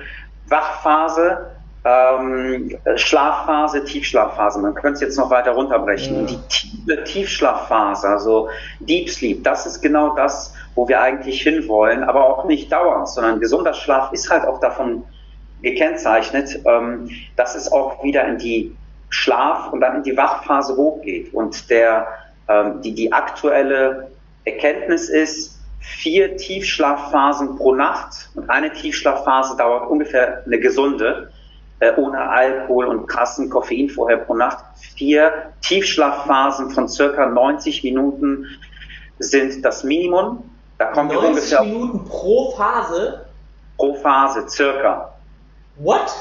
[0.48, 1.52] Wachphase,
[1.88, 4.60] ähm, Schlafphase, Tiefschlafphase.
[4.60, 6.24] Man könnte es jetzt noch weiter runterbrechen.
[6.24, 6.28] Mhm.
[6.28, 12.26] Die tiefe Tiefschlafphase, also Deep Sleep, das ist genau das, wo wir eigentlich hinwollen, aber
[12.26, 15.04] auch nicht dauernd, sondern gesunder Schlaf ist halt auch davon
[15.62, 18.76] gekennzeichnet, ähm, dass es auch wieder in die
[19.10, 21.34] Schlaf- und dann in die Wachphase hochgeht.
[21.34, 22.08] Und der,
[22.48, 24.12] ähm, die, die aktuelle
[24.46, 25.57] Erkenntnis ist,
[25.96, 31.32] vier Tiefschlafphasen pro Nacht und eine Tiefschlafphase dauert ungefähr eine gesunde,
[31.80, 34.64] äh, ohne Alkohol und krassen Koffein vorher pro Nacht.
[34.96, 38.48] Vier Tiefschlafphasen von circa 90 Minuten
[39.20, 40.44] sind das Minimum.
[40.78, 43.26] Da kommen 90 wir ungefähr Minuten pro Phase?
[43.78, 45.14] Pro Phase, circa.
[45.78, 46.12] What?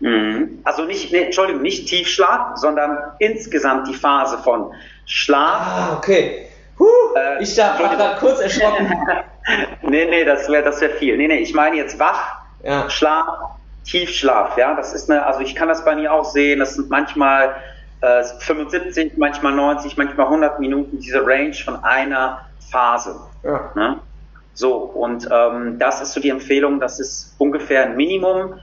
[0.00, 0.60] Mhm.
[0.64, 4.72] Also nicht, nee, Entschuldigung, nicht Tiefschlaf, sondern insgesamt die Phase von
[5.04, 5.60] Schlaf.
[5.60, 6.49] Ah, okay.
[6.80, 8.92] Huh, äh, ich war gerade kurz erschrocken.
[9.82, 11.16] nee, nee, das wäre das wär viel.
[11.16, 12.88] Nee, nee, ich meine jetzt wach, ja.
[12.88, 13.26] Schlaf,
[13.84, 14.74] Tiefschlaf, ja.
[14.74, 17.54] Das ist eine, also ich kann das bei mir auch sehen, das sind manchmal
[18.00, 23.16] äh, 75, manchmal 90, manchmal 100 Minuten, diese Range von einer Phase.
[23.42, 23.70] Ja.
[23.74, 24.00] Ne?
[24.54, 28.58] So, und ähm, das ist so die Empfehlung, das ist ungefähr ein Minimum.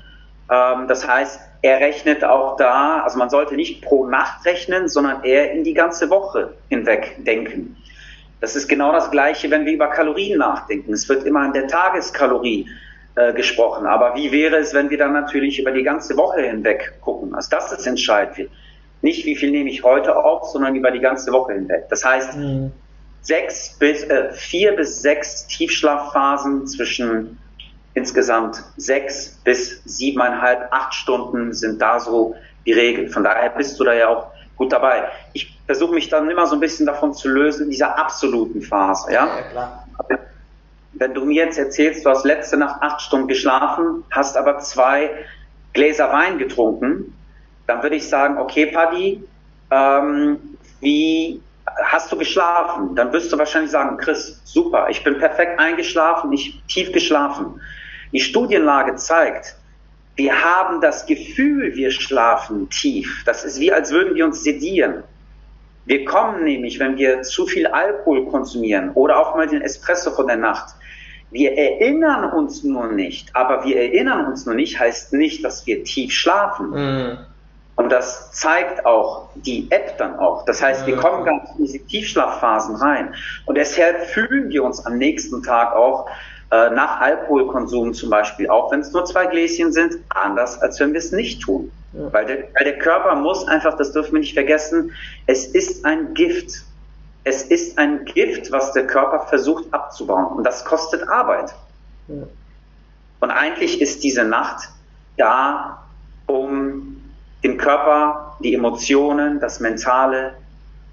[0.49, 5.23] Ähm, das heißt, er rechnet auch da, also man sollte nicht pro Nacht rechnen, sondern
[5.23, 7.75] eher in die ganze Woche hinweg denken.
[8.39, 10.93] Das ist genau das Gleiche, wenn wir über Kalorien nachdenken.
[10.93, 12.69] Es wird immer an der Tageskalorie
[13.15, 13.87] äh, gesprochen.
[13.87, 17.33] Aber wie wäre es, wenn wir dann natürlich über die ganze Woche hinweg gucken?
[17.33, 18.49] Also das ist entscheidend.
[19.01, 21.85] Nicht wie viel nehme ich heute auf, sondern über die ganze Woche hinweg.
[21.89, 22.71] Das heißt, mhm.
[23.21, 27.39] sechs bis, äh, vier bis sechs Tiefschlafphasen zwischen
[27.95, 32.35] insgesamt sechs bis siebeneinhalb, acht Stunden sind da so
[32.67, 33.09] die Regel.
[33.09, 35.09] Von daher bist du da ja auch gut dabei.
[35.33, 39.11] Ich versuche mich dann immer so ein bisschen davon zu lösen, in dieser absoluten Phase.
[39.13, 39.87] Ja, ja klar.
[40.93, 45.11] wenn du mir jetzt erzählst, du hast letzte Nacht acht Stunden geschlafen, hast aber zwei
[45.73, 47.13] Gläser Wein getrunken,
[47.67, 49.23] dann würde ich sagen, okay, Paddy,
[49.69, 50.39] ähm,
[50.79, 51.41] wie
[51.83, 52.95] hast du geschlafen?
[52.95, 57.61] Dann wirst du wahrscheinlich sagen, Chris, super, ich bin perfekt eingeschlafen, ich tief geschlafen.
[58.11, 59.55] Die Studienlage zeigt,
[60.17, 63.23] wir haben das Gefühl, wir schlafen tief.
[63.25, 65.03] Das ist wie, als würden wir uns sedieren.
[65.85, 70.27] Wir kommen nämlich, wenn wir zu viel Alkohol konsumieren oder auch mal den Espresso von
[70.27, 70.75] der Nacht.
[71.29, 75.83] Wir erinnern uns nur nicht, aber wir erinnern uns nur nicht, heißt nicht, dass wir
[75.83, 76.71] tief schlafen.
[76.71, 77.17] Mhm.
[77.75, 80.45] Und das zeigt auch die App dann auch.
[80.45, 83.13] Das heißt, wir kommen gar nicht in diese Tiefschlafphasen rein.
[83.45, 86.09] Und deshalb fühlen wir uns am nächsten Tag auch
[86.49, 90.93] äh, nach Alkoholkonsum zum Beispiel, auch wenn es nur zwei Gläschen sind, anders, als wenn
[90.93, 91.71] wir es nicht tun.
[91.91, 92.13] Ja.
[92.13, 94.91] Weil, der, weil der Körper muss einfach, das dürfen wir nicht vergessen,
[95.25, 96.63] es ist ein Gift.
[97.25, 100.37] Es ist ein Gift, was der Körper versucht abzubauen.
[100.37, 101.53] Und das kostet Arbeit.
[102.07, 102.23] Ja.
[103.19, 104.69] Und eigentlich ist diese Nacht
[105.17, 105.83] da,
[106.27, 107.03] um
[107.43, 110.35] den Körper, die Emotionen, das Mentale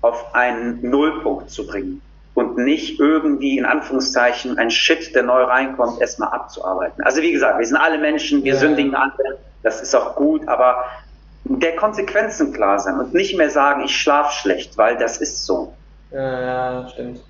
[0.00, 2.02] auf einen Nullpunkt zu bringen
[2.54, 7.02] und nicht irgendwie in Anführungszeichen ein Shit, der neu reinkommt, erstmal abzuarbeiten.
[7.04, 8.58] Also wie gesagt, wir sind alle Menschen, wir ja.
[8.58, 10.84] sündigen alle, das ist auch gut, aber
[11.44, 15.74] der Konsequenzen klar sein und nicht mehr sagen, ich schlaf schlecht, weil das ist so.
[16.10, 17.20] Ja, ja, stimmt.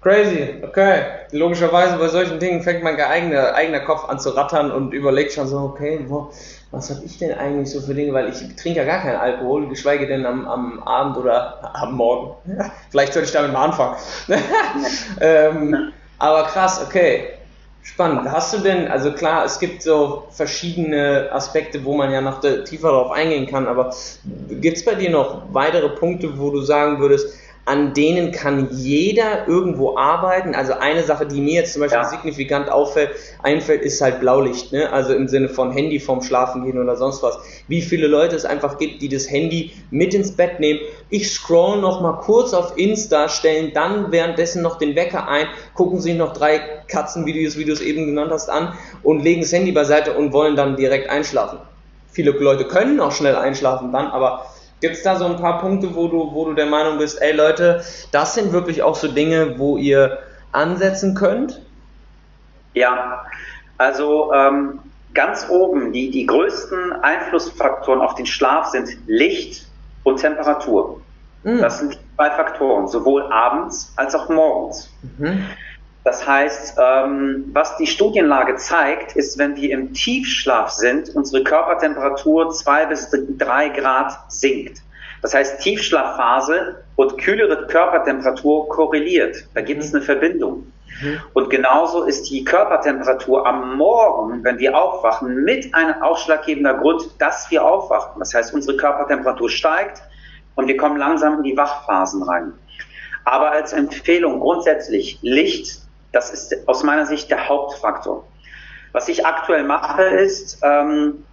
[0.00, 1.02] Crazy, okay.
[1.32, 5.48] Logischerweise bei solchen Dingen fängt mein eigener, eigener Kopf an zu rattern und überlegt schon
[5.48, 6.30] so, okay, wo,
[6.70, 9.68] was habe ich denn eigentlich so für Dinge, weil ich trinke ja gar keinen Alkohol,
[9.68, 12.34] geschweige denn am, am Abend oder am Morgen.
[12.90, 13.96] Vielleicht sollte ich damit mal anfangen.
[15.20, 17.30] ähm, aber krass, okay.
[17.82, 18.30] Spannend.
[18.30, 22.88] Hast du denn, also klar, es gibt so verschiedene Aspekte, wo man ja noch tiefer
[22.88, 23.94] darauf eingehen kann, aber
[24.50, 27.32] gibt es bei dir noch weitere Punkte, wo du sagen würdest,
[27.68, 30.54] an denen kann jeder irgendwo arbeiten.
[30.54, 32.08] Also eine Sache, die mir jetzt zum Beispiel ja.
[32.08, 33.10] signifikant auffällt,
[33.42, 34.72] einfällt, ist halt Blaulicht.
[34.72, 34.90] Ne?
[34.90, 37.38] Also im Sinne von Handy vorm Schlafen gehen oder sonst was.
[37.68, 40.80] Wie viele Leute es einfach gibt, die das Handy mit ins Bett nehmen.
[41.10, 46.00] Ich scroll noch mal kurz auf Insta, stellen dann währenddessen noch den Wecker ein, gucken
[46.00, 49.72] sich noch drei Katzenvideos, wie du es eben genannt hast, an und legen das Handy
[49.72, 51.58] beiseite und wollen dann direkt einschlafen.
[52.10, 54.46] Viele Leute können auch schnell einschlafen dann, aber
[54.80, 57.32] Gibt es da so ein paar Punkte, wo du, wo du der Meinung bist, ey
[57.32, 60.18] Leute, das sind wirklich auch so Dinge, wo ihr
[60.52, 61.60] ansetzen könnt?
[62.74, 63.24] Ja,
[63.76, 64.80] also ähm,
[65.14, 69.66] ganz oben, die, die größten Einflussfaktoren auf den Schlaf sind Licht
[70.04, 71.00] und Temperatur.
[71.42, 71.60] Mhm.
[71.60, 74.90] Das sind zwei Faktoren, sowohl abends als auch morgens.
[75.18, 75.44] Mhm.
[76.08, 82.48] Das heißt, ähm, was die Studienlage zeigt, ist, wenn wir im Tiefschlaf sind, unsere Körpertemperatur
[82.48, 84.78] zwei bis drei Grad sinkt.
[85.20, 89.44] Das heißt, Tiefschlafphase und kühlere Körpertemperatur korreliert.
[89.52, 89.96] Da gibt es mhm.
[89.96, 90.72] eine Verbindung.
[91.02, 91.20] Mhm.
[91.34, 97.50] Und genauso ist die Körpertemperatur am Morgen, wenn wir aufwachen, mit einem ausschlaggebender Grund, dass
[97.50, 98.18] wir aufwachen.
[98.18, 100.00] Das heißt, unsere Körpertemperatur steigt
[100.54, 102.54] und wir kommen langsam in die Wachphasen rein.
[103.26, 108.26] Aber als Empfehlung grundsätzlich Licht das ist aus meiner Sicht der Hauptfaktor.
[108.92, 111.24] Was ich aktuell mache, ist, ähm,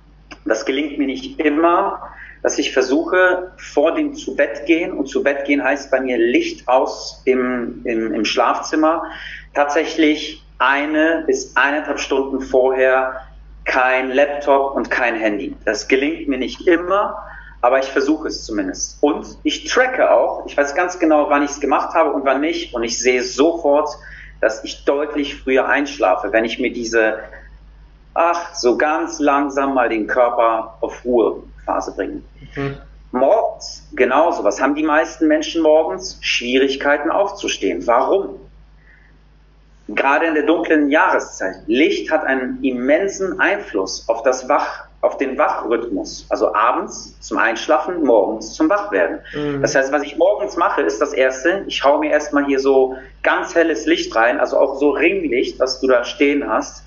[0.43, 2.11] das gelingt mir nicht immer,
[2.43, 6.17] dass ich versuche, vor dem zu Bett gehen, und zu Bett gehen heißt bei mir
[6.17, 9.03] Licht aus im, im, im Schlafzimmer,
[9.53, 13.21] tatsächlich eine bis eineinhalb Stunden vorher
[13.65, 15.55] kein Laptop und kein Handy.
[15.65, 17.17] Das gelingt mir nicht immer,
[17.61, 19.01] aber ich versuche es zumindest.
[19.01, 22.41] Und ich tracke auch, ich weiß ganz genau, wann ich es gemacht habe und wann
[22.41, 23.89] nicht, und ich sehe sofort,
[24.41, 27.19] dass ich deutlich früher einschlafe, wenn ich mir diese,
[28.13, 32.21] ach, so ganz langsam mal den Körper auf Ruhephase bringe.
[32.56, 32.78] Mhm.
[33.12, 34.43] Morgens genauso.
[34.43, 36.17] Was haben die meisten Menschen morgens?
[36.21, 37.88] Schwierigkeiten aufzustehen.
[37.88, 38.39] Warum?
[39.88, 41.56] Gerade in der dunklen Jahreszeit.
[41.67, 46.25] Licht hat einen immensen Einfluss auf das Wach, auf den Wachrhythmus.
[46.29, 49.19] Also abends zum Einschlafen, morgens zum Wachwerden.
[49.34, 49.62] Mhm.
[49.62, 52.97] Das heißt, was ich morgens mache, ist das erste, ich hau mir erstmal hier so
[53.23, 56.84] ganz helles Licht rein, also auch so Ringlicht, was du da stehen hast,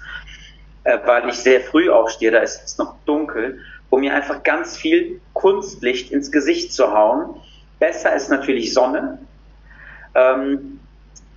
[0.85, 4.77] äh, weil ich sehr früh aufstehe, da ist es noch dunkel, um mir einfach ganz
[4.77, 7.37] viel Kunstlicht ins Gesicht zu hauen.
[7.79, 9.19] Besser ist natürlich Sonne.
[10.15, 10.81] Ähm,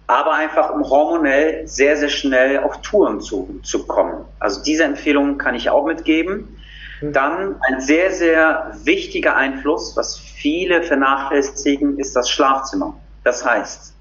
[0.08, 4.26] aber einfach um hormonell sehr, sehr schnell auf Touren zu, zu kommen.
[4.40, 6.58] Also diese Empfehlung kann ich auch mitgeben.
[7.02, 7.14] Mhm.
[7.14, 12.96] Dann ein sehr, sehr wichtiger Einfluss, was viele vernachlässigen, ist das Schlafzimmer.
[13.24, 13.94] Das heißt,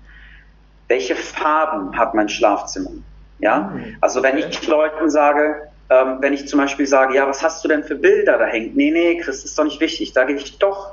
[0.88, 2.90] welche Farben hat mein Schlafzimmer?
[3.38, 3.96] Ja, mhm.
[4.00, 7.68] also wenn ich Leuten sage, ähm, wenn ich zum Beispiel sage, ja, was hast du
[7.68, 8.76] denn für Bilder da hängt?
[8.76, 10.12] Nee, nee, Chris, ist doch nicht wichtig.
[10.12, 10.92] Da gehe ich doch.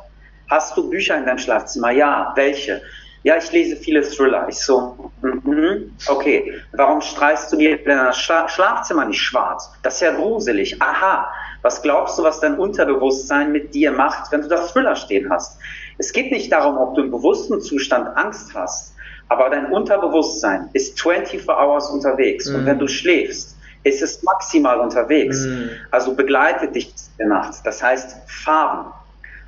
[0.50, 1.92] Hast du Bücher in deinem Schlafzimmer?
[1.92, 2.34] Ja.
[2.36, 2.82] Welche?
[3.24, 4.48] Ja, ich lese viele Thriller.
[4.48, 9.72] Ich so, mm, okay, warum streichst du dir dein Schla Schlafzimmer nicht schwarz?
[9.84, 10.82] Das ist ja gruselig.
[10.82, 11.30] Aha,
[11.62, 15.60] was glaubst du, was dein Unterbewusstsein mit dir macht, wenn du da Thriller stehen hast?
[15.98, 18.94] Es geht nicht darum, ob du im bewussten Zustand Angst hast,
[19.30, 22.48] aber dein Unterbewusstsein ist 24 Hours unterwegs.
[22.48, 22.56] Mhm.
[22.56, 25.46] Und wenn du schläfst, ist es maximal unterwegs.
[25.46, 25.70] Mhm.
[25.92, 27.56] Also begleitet dich die Nacht.
[27.66, 28.92] Das heißt Farben.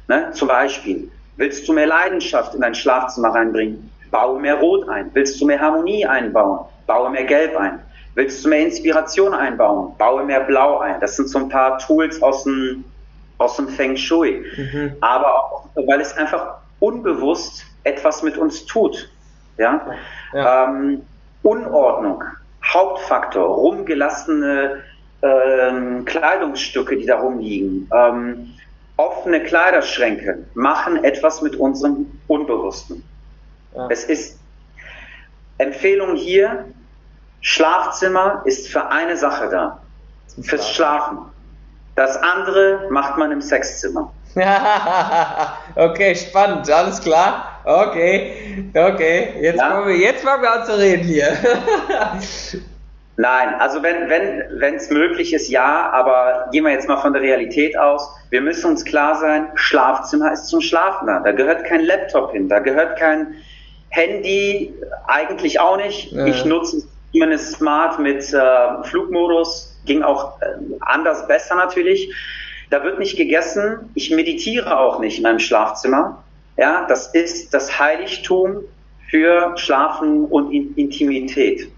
[0.07, 0.31] Ne?
[0.33, 3.89] Zum Beispiel, willst du mehr Leidenschaft in dein Schlafzimmer reinbringen?
[4.11, 5.09] Baue mehr Rot ein.
[5.13, 6.65] Willst du mehr Harmonie einbauen?
[6.85, 7.79] Baue mehr Gelb ein.
[8.15, 9.95] Willst du mehr Inspiration einbauen?
[9.97, 10.99] Baue mehr Blau ein.
[10.99, 12.83] Das sind so ein paar Tools aus dem,
[13.37, 14.43] aus dem Feng Shui.
[14.57, 14.93] Mhm.
[15.01, 19.09] Aber auch, weil es einfach unbewusst etwas mit uns tut.
[19.57, 19.81] Ja?
[20.33, 20.65] ja.
[20.65, 21.01] Ähm,
[21.43, 22.23] Unordnung,
[22.63, 24.81] Hauptfaktor, rumgelassene
[25.21, 28.53] ähm, Kleidungsstücke, die da rumliegen, ähm,
[28.99, 33.01] offene Kleiderschränke machen etwas mit unserem Unbewussten.
[33.73, 33.87] Ja.
[33.89, 34.37] Es ist
[35.57, 36.65] Empfehlung hier,
[37.39, 39.81] Schlafzimmer ist für eine Sache da,
[40.41, 41.19] fürs Schlafen.
[41.95, 44.11] Das andere macht man im Sexzimmer.
[45.75, 47.61] okay, spannend, alles klar.
[47.63, 49.85] Okay, okay, jetzt, ja?
[49.85, 51.37] wir, jetzt fangen wir an zu reden hier.
[53.19, 57.11] Nein, also wenn wenn wenn es möglich ist, ja, aber gehen wir jetzt mal von
[57.11, 58.09] der Realität aus.
[58.29, 61.19] Wir müssen uns klar sein, Schlafzimmer ist zum Schlafen da.
[61.19, 63.35] Da gehört kein Laptop hin, da gehört kein
[63.89, 64.73] Handy,
[65.05, 66.13] eigentlich auch nicht.
[66.13, 66.27] Ja.
[66.27, 70.45] Ich nutze zumindest Smart mit äh, Flugmodus, ging auch äh,
[70.79, 72.15] anders besser natürlich.
[72.69, 73.89] Da wird nicht gegessen.
[73.95, 76.23] Ich meditiere auch nicht in meinem Schlafzimmer.
[76.55, 78.61] Ja, das ist das Heiligtum
[79.09, 81.69] für Schlafen und Intimität.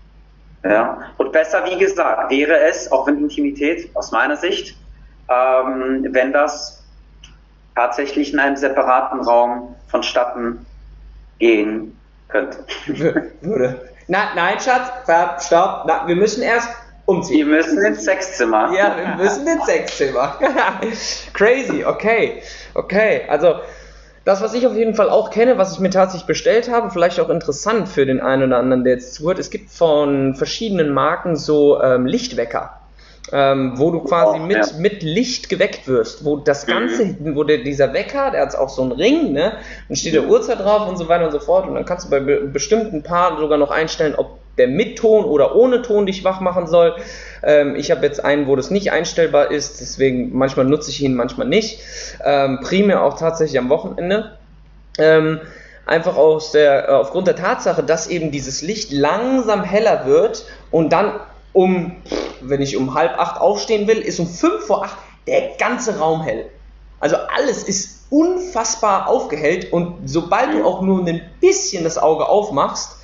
[0.63, 4.78] Ja, und besser, wie gesagt, wäre es, auch wenn Intimität aus meiner Sicht,
[5.28, 6.84] ähm, wenn das
[7.76, 10.65] tatsächlich in einem separaten Raum vonstatten
[11.39, 11.97] gehen
[12.28, 12.63] könnte.
[13.41, 13.89] Würde.
[14.08, 16.69] Na, nein, Schatz, stopp, na, wir müssen erst
[17.06, 17.47] umziehen.
[17.47, 18.71] Wir müssen ins Sexzimmer.
[18.74, 20.38] Ja, wir müssen ins Sexzimmer.
[21.34, 22.43] Crazy, okay.
[22.74, 23.62] Okay, also
[24.24, 27.20] das, was ich auf jeden Fall auch kenne, was ich mir tatsächlich bestellt habe, vielleicht
[27.20, 31.36] auch interessant für den einen oder anderen, der jetzt zuhört, es gibt von verschiedenen Marken
[31.36, 32.78] so ähm, Lichtwecker.
[33.32, 34.78] Ähm, wo du quasi oh, mit, ja.
[34.80, 36.72] mit Licht geweckt wirst, wo das mhm.
[36.72, 37.36] Ganze, mhm.
[37.36, 39.54] wo der, dieser Wecker, der hat auch so einen Ring, ne,
[39.88, 42.10] dann steht der Uhrzeit drauf und so weiter und so fort und dann kannst du
[42.10, 46.24] bei be bestimmten Paaren sogar noch einstellen, ob der mit Ton oder ohne Ton dich
[46.24, 46.96] wach machen soll.
[47.44, 51.16] Ähm, ich habe jetzt einen, wo das nicht einstellbar ist, deswegen manchmal nutze ich ihn,
[51.16, 51.80] manchmal nicht.
[52.24, 54.38] Ähm, primär auch tatsächlich am Wochenende.
[54.98, 55.42] Ähm,
[55.86, 60.92] einfach aus der, äh, aufgrund der Tatsache, dass eben dieses Licht langsam heller wird und
[60.94, 61.14] dann
[61.54, 61.96] um,
[62.40, 66.22] wenn ich um halb acht aufstehen will, ist um fünf vor acht der ganze Raum
[66.22, 66.46] hell.
[67.00, 72.98] Also alles ist unfassbar aufgehellt und sobald du auch nur ein bisschen das Auge aufmachst,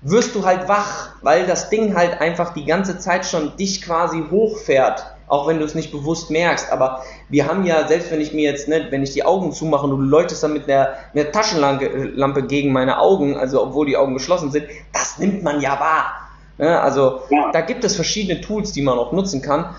[0.00, 4.22] wirst du halt wach, weil das Ding halt einfach die ganze Zeit schon dich quasi
[4.30, 6.70] hochfährt, auch wenn du es nicht bewusst merkst.
[6.72, 9.86] Aber wir haben ja, selbst wenn ich mir jetzt, ne, wenn ich die Augen zumache
[9.86, 13.96] und du läutest dann mit einer, mit einer Taschenlampe gegen meine Augen, also obwohl die
[13.96, 16.12] Augen geschlossen sind, das nimmt man ja wahr.
[16.58, 16.80] Ne?
[16.80, 17.50] Also ja.
[17.52, 19.74] da gibt es verschiedene Tools, die man auch nutzen kann.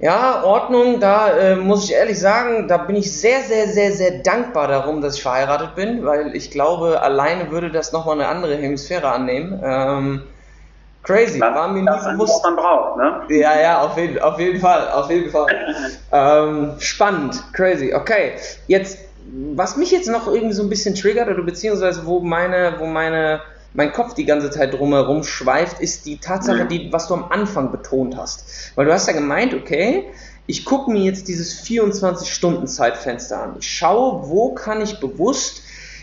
[0.00, 4.22] Ja, Ordnung, da äh, muss ich ehrlich sagen, da bin ich sehr, sehr, sehr, sehr
[4.22, 8.56] dankbar darum, dass ich verheiratet bin, weil ich glaube, alleine würde das nochmal eine andere
[8.56, 9.60] Hemisphäre annehmen.
[9.62, 10.22] Ähm,
[11.04, 12.34] crazy, das, war mir nie bewusst.
[12.34, 13.22] Was man braucht, ne?
[13.28, 15.46] Ja, ja, auf jeden, auf jeden Fall, auf jeden Fall.
[16.12, 17.94] ähm, spannend, crazy.
[17.94, 18.32] Okay,
[18.66, 18.98] jetzt,
[19.54, 23.42] was mich jetzt noch irgendwie so ein bisschen triggert, oder beziehungsweise wo meine, wo meine
[23.74, 27.72] mein Kopf die ganze Zeit drumherum schweift, ist die Tatsache, die, was du am Anfang
[27.72, 28.72] betont hast.
[28.76, 30.04] Weil du hast ja gemeint, okay,
[30.46, 33.56] ich gucke mir jetzt dieses 24-Stunden-Zeitfenster an.
[33.58, 35.62] Ich schaue, wo kann ich bewusst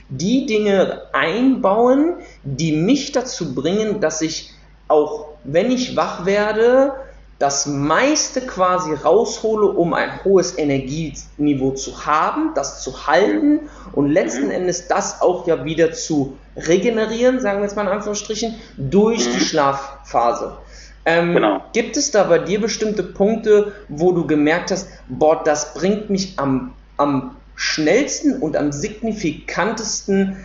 [0.09, 4.53] die Dinge einbauen, die mich dazu bringen, dass ich
[4.89, 6.93] auch, wenn ich wach werde,
[7.41, 13.61] das meiste quasi raushole, um ein hohes Energieniveau zu haben, das zu halten
[13.93, 14.51] und letzten mhm.
[14.51, 19.31] Endes das auch ja wieder zu regenerieren, sagen wir jetzt mal in Anführungsstrichen, durch mhm.
[19.33, 20.57] die Schlafphase.
[21.05, 21.63] Ähm, genau.
[21.73, 26.37] Gibt es da bei dir bestimmte Punkte, wo du gemerkt hast, boah, das bringt mich
[26.37, 30.37] am, am schnellsten und am signifikantesten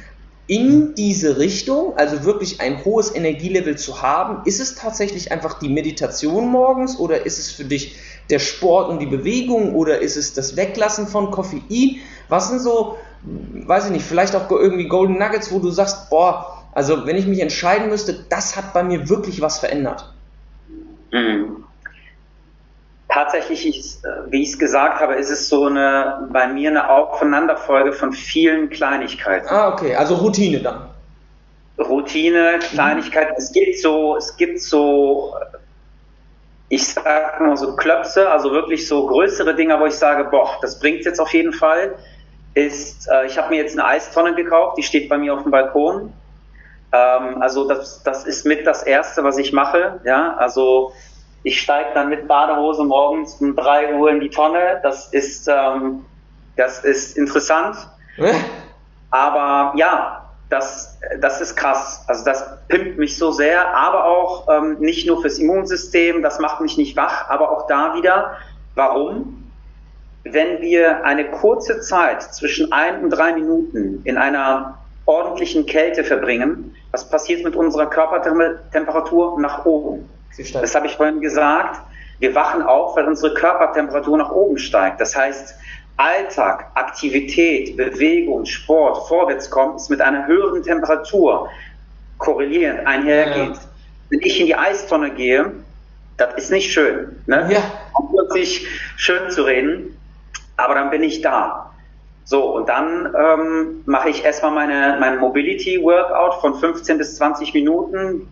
[0.46, 5.68] in diese Richtung, also wirklich ein hohes Energielevel zu haben, ist es tatsächlich einfach die
[5.68, 7.96] Meditation morgens oder ist es für dich
[8.30, 11.96] der Sport und die Bewegung oder ist es das Weglassen von Koffein?
[12.28, 16.64] Was sind so, weiß ich nicht, vielleicht auch irgendwie Golden Nuggets, wo du sagst, boah,
[16.72, 20.12] also wenn ich mich entscheiden müsste, das hat bei mir wirklich was verändert?
[21.12, 21.65] Mhm
[23.16, 26.90] tatsächlich, ist, äh, wie ich es gesagt habe, ist es so eine, bei mir eine
[26.90, 29.48] Aufeinanderfolge von vielen Kleinigkeiten.
[29.48, 30.90] Ah, okay, also Routine dann.
[31.78, 33.34] Routine, Kleinigkeiten.
[33.38, 35.34] Es gibt so, es gibt so,
[36.68, 40.78] ich sag mal so Klöpse, also wirklich so größere Dinger, wo ich sage, boah, das
[40.78, 41.94] bringt jetzt auf jeden Fall.
[42.52, 45.52] Ist, äh, ich habe mir jetzt eine Eistonne gekauft, die steht bei mir auf dem
[45.52, 46.12] Balkon.
[46.92, 50.00] Ähm, also das, das ist mit das Erste, was ich mache.
[50.04, 50.92] Ja, also
[51.46, 54.80] ich steige dann mit Badehose morgens um 3 Uhr in die Tonne.
[54.82, 56.04] Das ist, ähm,
[56.56, 57.76] das ist interessant.
[59.10, 62.04] Aber ja, das, das ist krass.
[62.08, 66.60] Also das pimpt mich so sehr, aber auch ähm, nicht nur fürs Immunsystem, das macht
[66.60, 68.36] mich nicht wach, aber auch da wieder,
[68.74, 69.50] warum?
[70.24, 76.74] Wenn wir eine kurze Zeit zwischen ein und drei Minuten in einer ordentlichen Kälte verbringen,
[76.90, 80.08] was passiert mit unserer Körpertemperatur nach oben?
[80.36, 81.80] Das habe ich vorhin gesagt.
[82.18, 85.00] Wir wachen auf, weil unsere Körpertemperatur nach oben steigt.
[85.00, 85.54] Das heißt,
[85.96, 91.48] Alltag, Aktivität, Bewegung, Sport, Vorwärtskommen ist mit einer höheren Temperatur
[92.18, 93.54] korrelierend einhergeht.
[93.54, 93.60] Ja.
[94.10, 95.52] Wenn ich in die Eistonne gehe,
[96.16, 97.22] das ist nicht schön.
[97.26, 97.48] Ne?
[97.50, 97.60] Ja.
[97.94, 98.66] Um sich
[98.96, 99.96] schön zu reden,
[100.56, 101.70] aber dann bin ich da.
[102.24, 107.54] So, und dann ähm, mache ich erstmal meine, mein Mobility Workout von 15 bis 20
[107.54, 108.28] Minuten.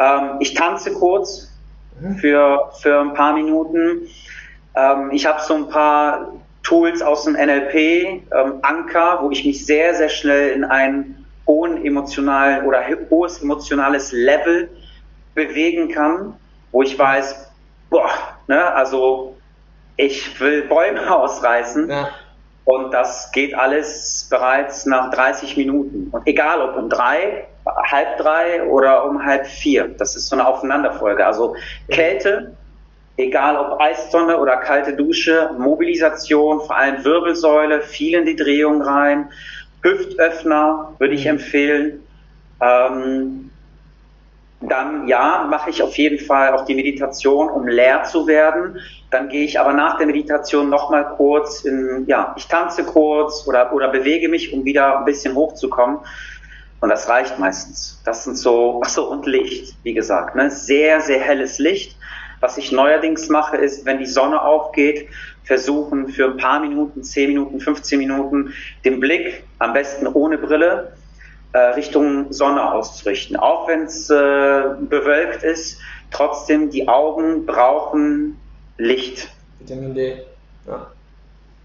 [0.00, 1.52] Ähm, ich tanze kurz
[2.00, 2.16] mhm.
[2.16, 4.08] für, für ein paar Minuten.
[4.74, 6.32] Ähm, ich habe so ein paar
[6.62, 11.84] Tools aus dem NLP, ähm, Anker, wo ich mich sehr, sehr schnell in ein hohen
[11.84, 14.70] emotionalen oder hohes emotionales Level
[15.34, 16.34] bewegen kann,
[16.72, 17.50] wo ich weiß,
[17.90, 18.08] boah,
[18.46, 19.36] ne, also
[19.96, 21.90] ich will Bäume ausreißen.
[21.90, 22.08] Ja.
[22.64, 26.08] Und das geht alles bereits nach 30 Minuten.
[26.12, 29.88] Und egal ob um drei, halb drei oder um halb vier.
[29.88, 31.24] Das ist so eine Aufeinanderfolge.
[31.24, 31.56] Also
[31.88, 32.56] Kälte,
[33.16, 39.30] egal ob Eistonne oder kalte Dusche, Mobilisation, vor allem Wirbelsäule, viel in die Drehung rein,
[39.82, 41.30] Hüftöffner würde ich mhm.
[41.30, 42.02] empfehlen.
[42.60, 43.50] Ähm,
[44.62, 48.78] dann ja, mache ich auf jeden Fall auch die Meditation, um leer zu werden.
[49.10, 53.72] Dann gehe ich aber nach der Meditation nochmal kurz in, ja, ich tanze kurz oder,
[53.72, 56.00] oder bewege mich, um wieder ein bisschen hochzukommen.
[56.80, 58.00] Und das reicht meistens.
[58.04, 60.50] Das sind so, ach so, und Licht, wie gesagt, ne?
[60.50, 61.96] sehr, sehr helles Licht.
[62.40, 65.08] Was ich neuerdings mache, ist, wenn die Sonne aufgeht,
[65.44, 68.54] versuchen für ein paar Minuten, 10 Minuten, 15 Minuten,
[68.84, 70.94] den Blick, am besten ohne Brille,
[71.52, 73.36] äh, Richtung Sonne auszurichten.
[73.36, 75.78] Auch wenn es äh, bewölkt ist,
[76.10, 78.40] trotzdem die Augen brauchen
[78.78, 79.28] Licht.
[79.58, 80.22] Vitamin D.
[80.66, 80.90] Ja.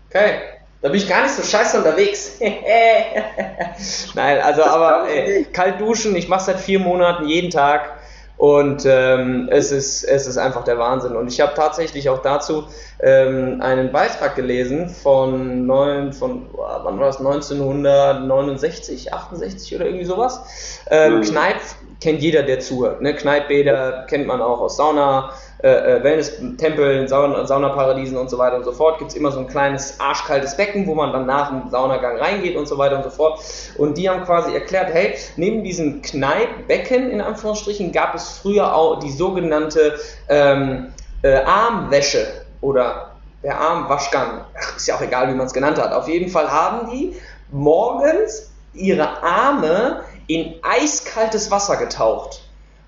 [0.09, 0.55] Okay.
[0.86, 2.38] Da bin ich gar nicht so scheiße unterwegs.
[4.14, 7.98] Nein, also aber ey, kalt duschen, ich mache seit vier Monaten jeden Tag.
[8.38, 11.16] Und ähm, es, ist, es ist einfach der Wahnsinn.
[11.16, 12.66] Und ich habe tatsächlich auch dazu
[13.00, 20.84] ähm, einen Beitrag gelesen von, neun, von wann war das, 1969, 68 oder irgendwie sowas.
[20.92, 21.22] Ähm, mhm.
[21.24, 21.62] Kneipp
[22.02, 23.02] kennt jeder, der zuhört.
[23.02, 23.14] Ne?
[23.14, 25.32] Kneippbäder kennt man auch aus Sauna,
[25.64, 29.39] äh, äh, Wellness-Tempeln, Sauna, Saunaparadiesen und so weiter und so fort, gibt es immer so
[29.39, 33.04] ein kleines arschkaltes Becken, wo man dann nach dem Saunagang reingeht und so weiter und
[33.04, 33.39] so fort.
[33.78, 39.00] Und die haben quasi erklärt, hey, neben diesem Kneippbecken in Anführungsstrichen gab es früher auch
[39.00, 39.98] die sogenannte
[40.30, 42.28] ähm, äh, Armwäsche
[42.62, 44.41] oder der Armwaschgang.
[44.60, 45.93] Ach, ist ja auch egal, wie man es genannt hat.
[45.93, 47.16] Auf jeden Fall haben die
[47.52, 52.42] morgens ihre Arme in eiskaltes Wasser getaucht.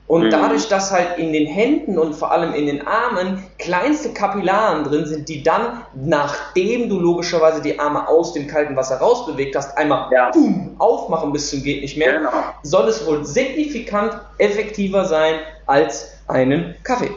[0.07, 0.29] Und mhm.
[0.29, 5.05] dadurch, dass halt in den Händen und vor allem in den Armen kleinste Kapillaren drin
[5.05, 10.09] sind, die dann, nachdem du logischerweise die Arme aus dem kalten Wasser rausbewegt hast, einmal
[10.13, 10.31] ja.
[10.31, 12.31] boom, aufmachen bis zum geht nicht mehr, genau.
[12.63, 17.11] soll es wohl signifikant effektiver sein als einen Kaffee.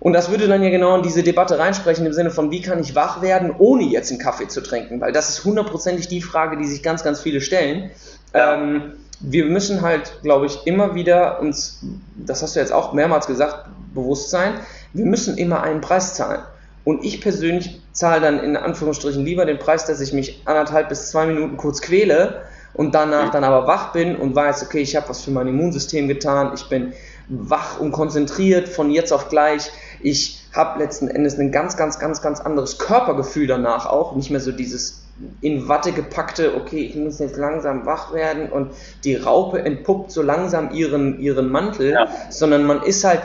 [0.00, 2.78] Und das würde dann ja genau in diese Debatte reinsprechen im Sinne von, wie kann
[2.78, 5.00] ich wach werden, ohne jetzt einen Kaffee zu trinken?
[5.00, 7.90] Weil das ist hundertprozentig die Frage, die sich ganz, ganz viele stellen.
[8.34, 8.54] Ja.
[8.54, 8.92] Ähm,
[9.30, 11.82] wir müssen halt, glaube ich, immer wieder uns,
[12.16, 14.54] das hast du jetzt auch mehrmals gesagt, bewusst sein,
[14.92, 16.42] wir müssen immer einen Preis zahlen.
[16.84, 21.10] Und ich persönlich zahle dann in Anführungsstrichen lieber den Preis, dass ich mich anderthalb bis
[21.10, 22.42] zwei Minuten kurz quäle
[22.74, 26.08] und danach dann aber wach bin und weiß, okay, ich habe was für mein Immunsystem
[26.08, 26.92] getan, ich bin
[27.28, 29.70] wach und konzentriert von jetzt auf gleich.
[30.02, 34.14] Ich habe letzten Endes ein ganz, ganz, ganz, ganz anderes Körpergefühl danach auch.
[34.14, 35.03] Nicht mehr so dieses
[35.40, 38.72] in Watte gepackte, okay, ich muss jetzt langsam wach werden und
[39.04, 42.08] die Raupe entpuppt so langsam ihren, ihren Mantel, ja.
[42.30, 43.22] sondern man ist halt,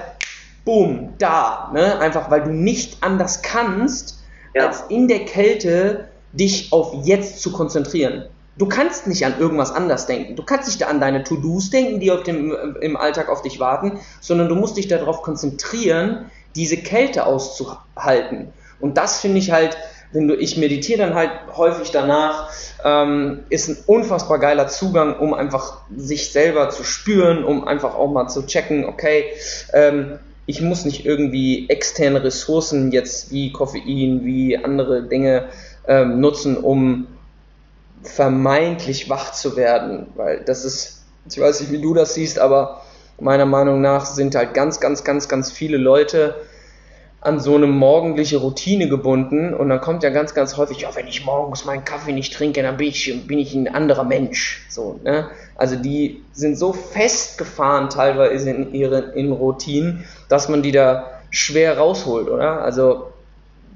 [0.66, 1.72] boom, da.
[1.74, 2.00] Ne?
[2.00, 4.20] Einfach weil du nicht anders kannst,
[4.54, 4.68] ja.
[4.68, 8.26] als in der Kälte dich auf jetzt zu konzentrieren.
[8.58, 10.36] Du kannst nicht an irgendwas anders denken.
[10.36, 14.00] Du kannst nicht an deine To-Dos denken, die auf dem, im Alltag auf dich warten,
[14.20, 16.26] sondern du musst dich darauf konzentrieren,
[16.56, 18.50] diese Kälte auszuhalten.
[18.82, 19.78] Und das finde ich halt
[20.12, 22.49] wenn du, ich meditiere dann halt häufig danach,
[22.84, 28.12] ähm, ist ein unfassbar geiler Zugang, um einfach sich selber zu spüren, um einfach auch
[28.12, 29.26] mal zu checken, okay,
[29.74, 35.49] ähm, ich muss nicht irgendwie externe Ressourcen jetzt wie Koffein, wie andere Dinge
[35.88, 37.07] ähm, nutzen, um
[38.01, 42.82] vermeintlich wach zu werden, weil das ist, ich weiß nicht, wie du das siehst, aber
[43.20, 46.36] meiner Meinung nach sind halt ganz, ganz, ganz, ganz viele Leute
[47.22, 51.07] an so eine morgendliche Routine gebunden und dann kommt ja ganz, ganz häufig, ja, wenn
[51.07, 54.65] ich morgens meinen Kaffee nicht trinke, dann bin ich, bin ich ein anderer Mensch.
[54.70, 55.30] So, ne?
[55.55, 61.78] Also die sind so festgefahren teilweise in ihren in Routinen, dass man die da schwer
[61.78, 62.61] rausholt, oder?
[62.61, 63.11] Also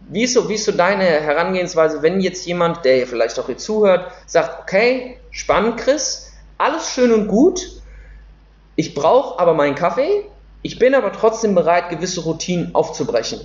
[0.09, 3.57] wie ist, so, wie ist so deine Herangehensweise, wenn jetzt jemand, der vielleicht auch hier
[3.57, 7.81] zuhört, sagt, okay, spannend, Chris, alles schön und gut,
[8.75, 10.25] ich brauche aber meinen Kaffee,
[10.63, 13.39] ich bin aber trotzdem bereit, gewisse Routinen aufzubrechen.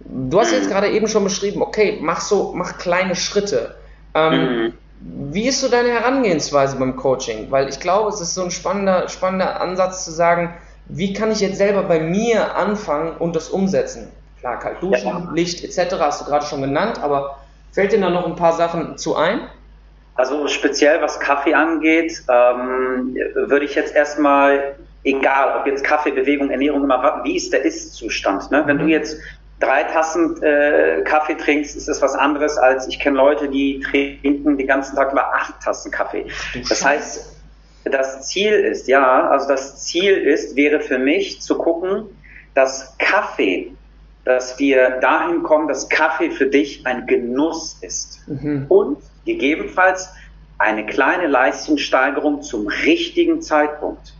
[0.00, 3.74] Du hast jetzt gerade eben schon beschrieben, okay, mach so, mach kleine Schritte.
[4.14, 4.72] Ähm, mhm.
[5.32, 7.50] Wie ist so deine Herangehensweise beim Coaching?
[7.50, 10.54] Weil ich glaube, es ist so ein spannender, spannender Ansatz zu sagen,
[10.86, 14.08] wie kann ich jetzt selber bei mir anfangen und das umsetzen?
[14.40, 15.30] Klar, kalt duschen, ja.
[15.32, 15.96] Licht etc.
[15.98, 17.38] hast du gerade schon genannt, aber
[17.72, 19.40] fällt dir da noch ein paar Sachen zu ein?
[20.14, 26.50] Also speziell was Kaffee angeht, ähm, würde ich jetzt erstmal, egal ob jetzt Kaffee, Bewegung,
[26.50, 28.50] Ernährung, immer, wie ist der Ist-Zustand?
[28.50, 28.62] Ne?
[28.66, 28.90] Wenn du mhm.
[28.90, 29.18] jetzt
[29.60, 34.56] drei Tassen äh, Kaffee trinkst, ist das was anderes als ich kenne Leute, die trinken
[34.56, 36.26] den ganzen Tag über acht Tassen Kaffee.
[36.68, 37.36] Das heißt,
[37.84, 42.04] das Ziel ist, ja, also das Ziel ist, wäre für mich zu gucken,
[42.54, 43.72] dass Kaffee
[44.28, 48.66] dass wir dahin kommen, dass Kaffee für dich ein Genuss ist mhm.
[48.68, 50.10] und gegebenenfalls
[50.58, 54.12] eine kleine Leistungssteigerung zum richtigen Zeitpunkt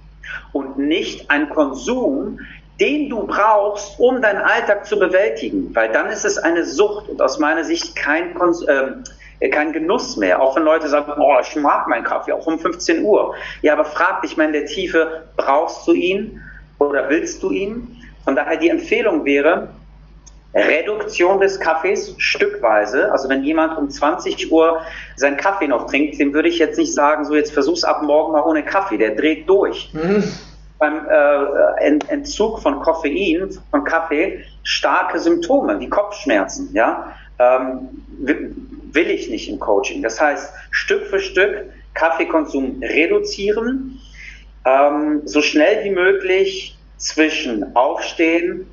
[0.52, 2.38] und nicht ein Konsum,
[2.80, 7.20] den du brauchst, um deinen Alltag zu bewältigen, weil dann ist es eine Sucht und
[7.20, 10.40] aus meiner Sicht kein, Kons äh, kein Genuss mehr.
[10.40, 13.34] Auch wenn Leute sagen, oh, ich mag meinen Kaffee auch um 15 Uhr.
[13.62, 16.40] Ja, aber frag dich mal in der Tiefe, brauchst du ihn
[16.78, 17.96] oder willst du ihn?
[18.24, 19.68] Von daher die Empfehlung wäre,
[20.54, 23.12] Reduktion des Kaffees stückweise.
[23.12, 24.80] Also wenn jemand um 20 Uhr
[25.16, 28.32] seinen Kaffee noch trinkt, dem würde ich jetzt nicht sagen, so jetzt versuch's ab morgen
[28.32, 28.96] mal ohne Kaffee.
[28.96, 29.90] Der dreht durch.
[29.92, 30.24] Mhm.
[30.78, 36.70] Beim äh, Entzug von Koffein, von Kaffee, starke Symptome wie Kopfschmerzen.
[36.72, 37.88] Ja, ähm,
[38.18, 40.02] will ich nicht im Coaching.
[40.02, 44.00] Das heißt, Stück für Stück Kaffeekonsum reduzieren,
[44.64, 48.66] ähm, so schnell wie möglich zwischen Aufstehen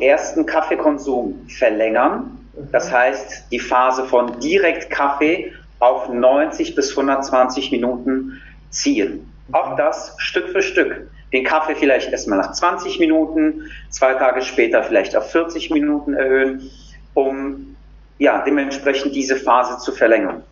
[0.00, 2.38] ersten Kaffeekonsum verlängern.
[2.72, 8.40] Das heißt, die Phase von direkt Kaffee auf 90 bis 120 Minuten
[8.70, 9.30] ziehen.
[9.52, 11.08] Auch das Stück für Stück.
[11.32, 16.70] Den Kaffee vielleicht erstmal nach 20 Minuten, zwei Tage später vielleicht auf 40 Minuten erhöhen,
[17.14, 17.76] um
[18.18, 20.42] ja, dementsprechend diese Phase zu verlängern.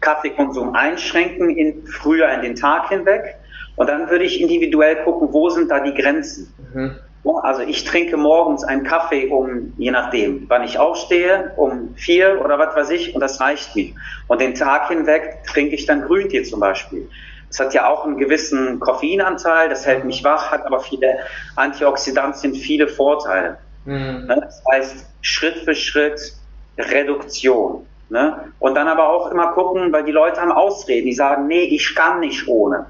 [0.00, 3.36] Kaffeekonsum einschränken in, früher in den Tag hinweg.
[3.76, 6.52] Und dann würde ich individuell gucken, wo sind da die Grenzen.
[6.72, 6.96] Mhm.
[7.24, 12.58] Also ich trinke morgens einen Kaffee um, je nachdem, wann ich aufstehe, um vier oder
[12.58, 13.94] was weiß ich, und das reicht mir.
[14.26, 17.08] Und den Tag hinweg trinke ich dann Grüntee zum Beispiel.
[17.48, 21.18] Das hat ja auch einen gewissen Koffeinanteil, das hält mich wach, hat aber viele
[21.56, 23.58] Antioxidantien, viele Vorteile.
[23.84, 24.26] Mhm.
[24.26, 24.38] Ne?
[24.40, 26.34] Das heißt, Schritt für Schritt
[26.78, 27.86] Reduktion.
[28.08, 28.52] Ne?
[28.58, 31.94] Und dann aber auch immer gucken, weil die Leute haben Ausreden, die sagen, nee, ich
[31.94, 32.86] kann nicht ohne.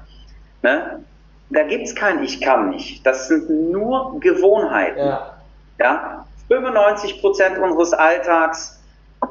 [0.61, 1.03] Ne?
[1.51, 3.05] Da gibt es kein Ich kann nicht.
[3.05, 4.99] Das sind nur Gewohnheiten.
[4.99, 5.35] Ja.
[5.79, 6.25] ja?
[6.47, 8.81] 95 Prozent unseres Alltags,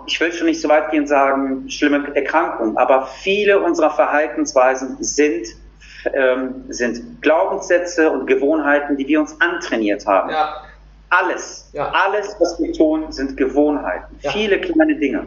[0.06, 5.48] ich will schon nicht so weit gehen sagen, schlimme Erkrankungen, aber viele unserer Verhaltensweisen sind,
[6.12, 10.30] ähm, sind Glaubenssätze und Gewohnheiten, die wir uns antrainiert haben.
[10.30, 10.62] Ja.
[11.10, 11.90] Alles, ja.
[11.90, 14.16] alles, was wir tun, sind Gewohnheiten.
[14.20, 15.26] Viele kleine Dinge.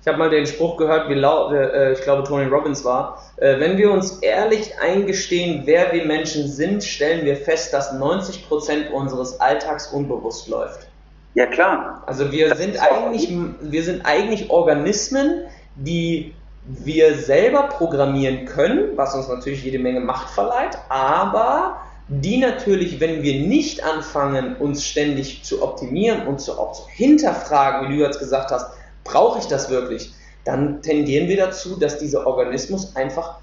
[0.00, 3.58] Ich habe mal den Spruch gehört, wie laut, äh, ich glaube Tony Robbins war, äh,
[3.58, 9.40] wenn wir uns ehrlich eingestehen, wer wir Menschen sind, stellen wir fest, dass 90% unseres
[9.40, 10.88] Alltags unbewusst läuft.
[11.34, 12.02] Ja klar.
[12.06, 13.28] Also wir sind eigentlich,
[13.60, 15.44] wir sind eigentlich Organismen,
[15.76, 16.34] die
[16.64, 23.22] wir selber programmieren können, was uns natürlich jede Menge Macht verleiht, aber die natürlich, wenn
[23.22, 28.18] wir nicht anfangen, uns ständig zu optimieren und zu, auch zu hinterfragen, wie du jetzt
[28.18, 28.77] gesagt hast,
[29.08, 30.12] brauche ich das wirklich?
[30.44, 33.36] Dann tendieren wir dazu, dass dieser Organismus einfach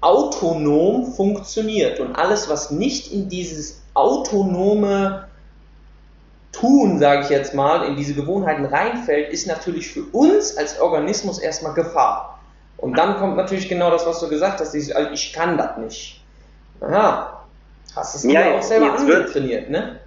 [0.00, 2.00] autonom funktioniert.
[2.00, 5.28] Und alles, was nicht in dieses autonome
[6.52, 11.38] Tun, sage ich jetzt mal, in diese Gewohnheiten reinfällt, ist natürlich für uns als Organismus
[11.38, 12.40] erstmal Gefahr.
[12.76, 15.76] Und dann kommt natürlich genau das, was du gesagt hast, dieses, also ich kann das
[15.78, 16.24] nicht.
[16.80, 17.44] Aha,
[17.94, 20.00] hast es ja, auch selber angetrainiert, ne?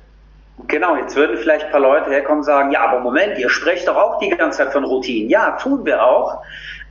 [0.67, 3.87] Genau, jetzt würden vielleicht ein paar Leute herkommen und sagen, ja, aber Moment, ihr sprecht
[3.87, 5.29] doch auch die ganze Zeit von Routinen.
[5.29, 6.41] Ja, tun wir auch.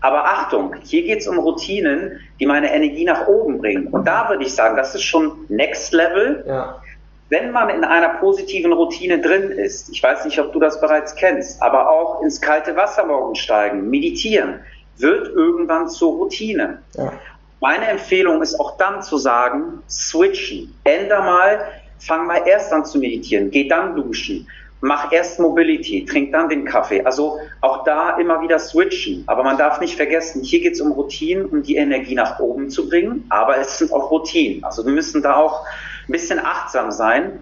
[0.01, 3.89] Aber Achtung, hier geht es um Routinen, die meine Energie nach oben bringen.
[3.89, 6.45] Und da würde ich sagen, das ist schon Next Level.
[6.47, 6.81] Ja.
[7.29, 11.14] Wenn man in einer positiven Routine drin ist, ich weiß nicht, ob du das bereits
[11.14, 14.61] kennst, aber auch ins kalte Wasser morgen steigen, meditieren,
[14.97, 16.83] wird irgendwann zur Routine.
[16.95, 17.12] Ja.
[17.61, 20.75] Meine Empfehlung ist auch dann zu sagen, switchen.
[20.83, 21.61] Änder mal,
[22.01, 24.47] fang mal erst an zu meditieren, geh dann duschen,
[24.81, 27.05] mach erst Mobility, trink dann den Kaffee.
[27.05, 29.25] Also auch da immer wieder switchen.
[29.27, 32.71] Aber man darf nicht vergessen, hier geht es um Routinen, um die Energie nach oben
[32.71, 34.65] zu bringen, aber es sind auch Routinen.
[34.65, 35.67] Also wir müssen da auch
[36.09, 37.41] ein bisschen achtsam sein.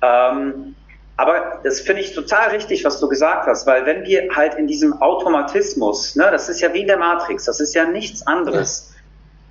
[0.00, 0.76] Ähm,
[1.16, 4.66] aber das finde ich total richtig, was du gesagt hast, weil wenn wir halt in
[4.66, 8.90] diesem Automatismus, ne, das ist ja wie in der Matrix, das ist ja nichts anderes.
[8.90, 8.95] Ja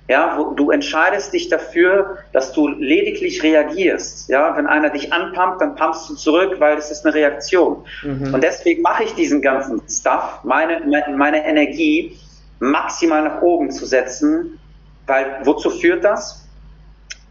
[0.08, 4.28] ja, wo du entscheidest dich dafür, dass du lediglich reagierst.
[4.28, 7.84] Ja, wenn einer dich anpumpt, dann pumpst du zurück, weil es ist eine Reaktion.
[8.02, 8.34] Mhm.
[8.34, 10.80] Und deswegen mache ich diesen ganzen Stuff, meine,
[11.16, 12.16] meine Energie
[12.60, 14.58] maximal nach oben zu setzen,
[15.06, 16.46] weil wozu führt das?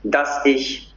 [0.04, 0.94] Dass ich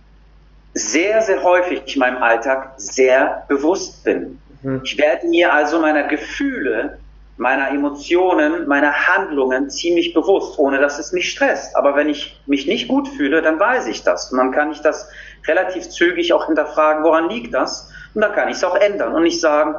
[0.75, 4.41] sehr, sehr häufig in meinem Alltag sehr bewusst bin.
[4.63, 4.81] Mhm.
[4.85, 6.99] Ich werde mir also meiner Gefühle
[7.39, 11.77] meiner Emotionen, meiner Handlungen ziemlich bewusst, ohne dass es mich stresst.
[11.77, 14.31] Aber wenn ich mich nicht gut fühle, dann weiß ich das.
[14.33, 15.09] Und dann kann ich das
[15.47, 17.91] relativ zügig auch hinterfragen, woran liegt das?
[18.15, 19.77] Und dann kann ich es auch ändern und nicht sagen,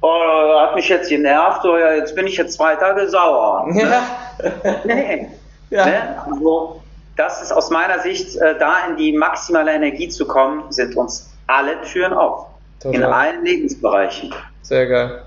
[0.00, 3.68] oh, hat mich jetzt genervt oder jetzt bin ich jetzt zwei Tage sauer.
[3.74, 4.02] Ja.
[4.84, 5.28] nee.
[5.70, 5.86] Ja.
[5.86, 6.22] Ne?
[6.26, 6.82] Also,
[7.16, 11.30] das ist aus meiner Sicht, äh, da in die maximale Energie zu kommen, sind uns
[11.46, 12.46] alle Türen auf.
[12.80, 12.94] Total.
[12.94, 14.34] In allen Lebensbereichen.
[14.62, 15.22] Sehr geil.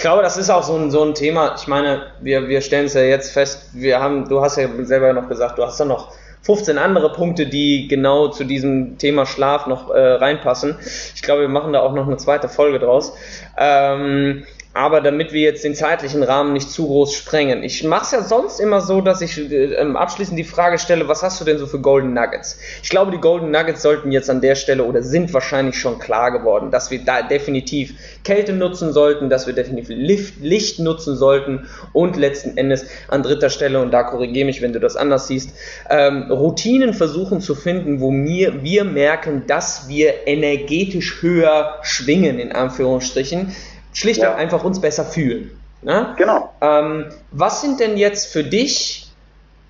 [0.00, 1.56] Ich glaube, das ist auch so ein, so ein Thema.
[1.58, 5.12] Ich meine, wir, wir stellen es ja jetzt fest, wir haben, du hast ja selber
[5.12, 9.66] noch gesagt, du hast da noch 15 andere Punkte, die genau zu diesem Thema Schlaf
[9.66, 10.78] noch äh, reinpassen.
[11.14, 13.12] Ich glaube, wir machen da auch noch eine zweite Folge draus.
[13.58, 17.64] Ähm, aber damit wir jetzt den zeitlichen Rahmen nicht zu groß sprengen.
[17.64, 21.24] Ich mache es ja sonst immer so, dass ich äh, abschließend die Frage stelle, was
[21.24, 22.56] hast du denn so für Golden Nuggets?
[22.80, 26.30] Ich glaube, die Golden Nuggets sollten jetzt an der Stelle oder sind wahrscheinlich schon klar
[26.30, 31.66] geworden, dass wir da definitiv Kälte nutzen sollten, dass wir definitiv Licht, Licht nutzen sollten
[31.92, 35.50] und letzten Endes an dritter Stelle, und da korrigiere mich, wenn du das anders siehst,
[35.88, 42.52] ähm, Routinen versuchen zu finden, wo mir, wir merken, dass wir energetisch höher schwingen, in
[42.52, 43.52] Anführungsstrichen
[43.92, 44.34] schlicht ja.
[44.34, 45.50] einfach uns besser fühlen.
[45.82, 46.14] Ne?
[46.18, 46.52] Genau.
[46.60, 49.10] Ähm, was sind denn jetzt für dich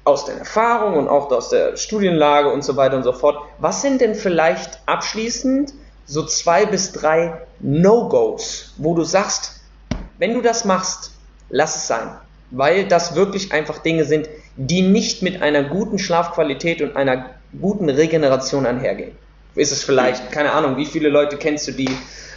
[0.04, 3.82] aus der Erfahrung und auch aus der Studienlage und so weiter und so fort, was
[3.82, 5.72] sind denn vielleicht abschließend
[6.06, 9.60] so zwei bis drei No-Gos, wo du sagst,
[10.18, 11.12] wenn du das machst,
[11.48, 12.10] lass es sein,
[12.50, 17.26] weil das wirklich einfach Dinge sind, die nicht mit einer guten Schlafqualität und einer
[17.60, 19.12] guten Regeneration einhergehen.
[19.54, 21.90] Ist es vielleicht, keine Ahnung, wie viele Leute kennst du, die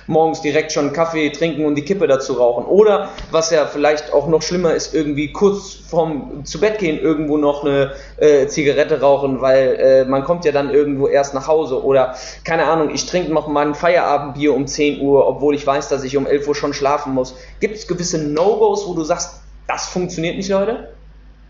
[0.07, 2.65] morgens direkt schon Kaffee trinken und die Kippe dazu rauchen.
[2.65, 7.37] Oder was ja vielleicht auch noch schlimmer ist, irgendwie kurz vorm zu Bett gehen irgendwo
[7.37, 11.83] noch eine äh, Zigarette rauchen, weil äh, man kommt ja dann irgendwo erst nach Hause.
[11.83, 15.89] Oder keine Ahnung, ich trinke noch mal ein Feierabendbier um 10 Uhr, obwohl ich weiß,
[15.89, 17.35] dass ich um 11 Uhr schon schlafen muss.
[17.59, 20.89] Gibt es gewisse No-Gos, wo du sagst, das funktioniert nicht, Leute?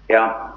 [0.09, 0.52] Ja,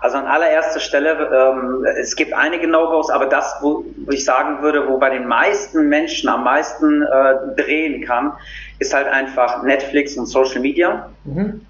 [0.00, 4.62] also an allererster Stelle, ähm, es gibt einige No-Gos, aber das, wo, wo, ich sagen
[4.62, 8.32] würde, wo bei den meisten Menschen am meisten äh, drehen kann,
[8.78, 11.10] ist halt einfach Netflix und Social Media.
[11.24, 11.66] Mhm.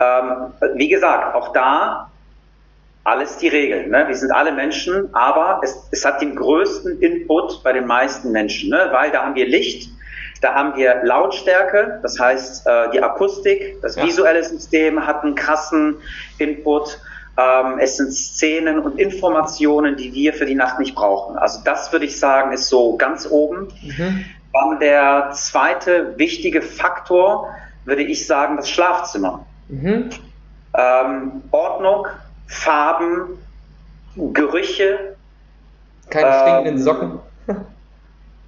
[0.00, 2.10] Ähm, wie gesagt, auch da
[3.04, 3.90] alles die Regeln.
[3.90, 4.04] Ne?
[4.06, 8.70] Wir sind alle Menschen, aber es, es hat den größten Input bei den meisten Menschen,
[8.70, 8.88] ne?
[8.92, 9.90] weil da haben wir Licht,
[10.40, 14.04] da haben wir Lautstärke, das heißt äh, die Akustik, das ja.
[14.04, 15.96] visuelle System hat einen krassen
[16.38, 17.00] Input.
[17.36, 21.36] Ähm, es sind Szenen und Informationen, die wir für die Nacht nicht brauchen.
[21.38, 23.68] Also das würde ich sagen, ist so ganz oben.
[23.82, 24.24] Mhm.
[24.52, 27.48] Dann der zweite wichtige Faktor,
[27.84, 29.46] würde ich sagen, das Schlafzimmer.
[29.68, 30.10] Mhm.
[30.74, 32.06] Ähm, Ordnung,
[32.46, 33.38] Farben,
[34.14, 35.16] Gerüche.
[36.10, 37.18] Keine stinkenden ähm, Socken.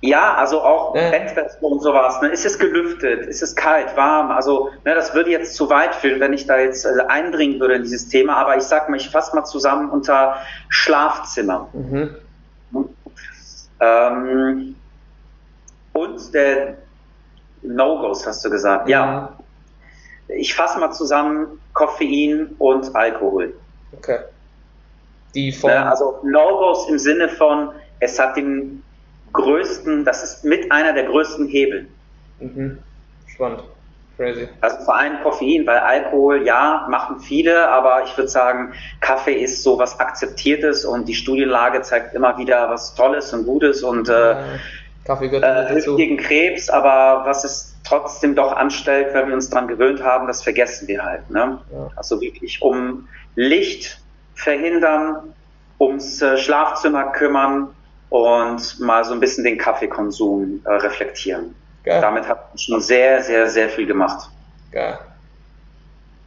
[0.06, 1.10] Ja, also auch ja.
[1.10, 2.20] Bettwäsche und sowas.
[2.20, 2.28] Ne?
[2.28, 3.26] Ist es gelüftet?
[3.26, 4.30] Ist es kalt, warm?
[4.30, 7.76] Also ne, das würde jetzt zu weit führen, wenn ich da jetzt äh, eindringen würde
[7.76, 8.36] in dieses Thema.
[8.36, 10.36] Aber ich sag mal, ich fasse mal zusammen unter
[10.68, 11.68] Schlafzimmer.
[11.72, 12.16] Mhm.
[13.80, 14.76] Ähm,
[15.94, 16.74] und der
[17.62, 18.90] No-Gos, hast du gesagt.
[18.90, 19.06] Ja.
[20.28, 20.34] ja.
[20.36, 23.54] Ich fasse mal zusammen Koffein und Alkohol.
[23.96, 24.18] Okay.
[25.34, 25.70] Die von.
[25.70, 28.82] Ne, also No-Gos im Sinne von, es hat den
[29.34, 31.86] größten, das ist mit einer der größten Hebel.
[32.40, 32.78] Mhm.
[33.26, 33.64] Spannend.
[34.16, 34.48] Crazy.
[34.60, 39.64] Also vor allem Koffein, weil Alkohol, ja, machen viele, aber ich würde sagen, Kaffee ist
[39.64, 44.36] so was Akzeptiertes und die Studienlage zeigt immer wieder was Tolles und Gutes und äh,
[45.04, 49.50] Kaffee gehört äh, hilft gegen Krebs, aber was es trotzdem doch anstellt, wenn wir uns
[49.50, 51.28] daran gewöhnt haben, das vergessen wir halt.
[51.30, 51.58] Ne?
[51.72, 51.90] Ja.
[51.96, 54.00] Also wirklich um Licht
[54.34, 55.34] verhindern,
[55.80, 57.70] ums äh, Schlafzimmer kümmern
[58.14, 61.52] und mal so ein bisschen den Kaffeekonsum äh, reflektieren.
[61.82, 62.00] Geil.
[62.00, 64.30] Damit hat man schon sehr, sehr, sehr viel gemacht.
[64.70, 65.00] Geil.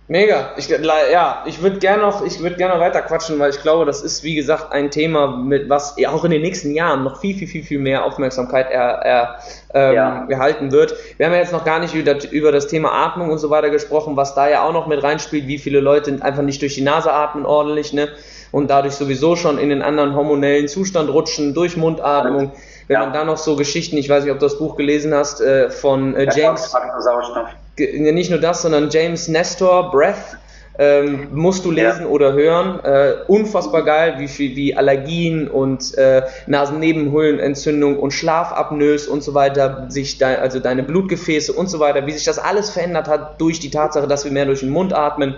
[0.09, 0.51] Mega.
[0.57, 4.01] Ich, ja, ich würde gerne noch, ich würde gerne weiter quatschen, weil ich glaube, das
[4.01, 7.47] ist wie gesagt ein Thema, mit was auch in den nächsten Jahren noch viel, viel,
[7.47, 9.39] viel, viel mehr Aufmerksamkeit er, er,
[9.73, 10.27] ähm, ja.
[10.27, 10.93] erhalten wird.
[11.15, 13.69] Wir haben ja jetzt noch gar nicht über, über das Thema Atmung und so weiter
[13.69, 16.81] gesprochen, was da ja auch noch mit reinspielt, wie viele Leute einfach nicht durch die
[16.81, 18.09] Nase atmen ordentlich, ne?
[18.51, 22.51] Und dadurch sowieso schon in den anderen hormonellen Zustand rutschen durch Mundatmung.
[22.87, 22.99] Wenn ja.
[23.01, 25.69] man da noch so Geschichten, ich weiß nicht, ob du das Buch gelesen hast, äh,
[25.69, 26.73] von äh, James.
[26.73, 30.37] Ja, nicht nur das, sondern James Nestor, Breath,
[30.79, 32.07] ähm, musst du lesen ja.
[32.07, 32.79] oder hören.
[32.83, 40.17] Äh, unfassbar geil, wie wie Allergien und äh, Nasennebenhöhlenentzündung und Schlafapnoes und so weiter, sich
[40.17, 43.71] de also deine Blutgefäße und so weiter, wie sich das alles verändert hat durch die
[43.71, 45.35] Tatsache, dass wir mehr durch den Mund atmen.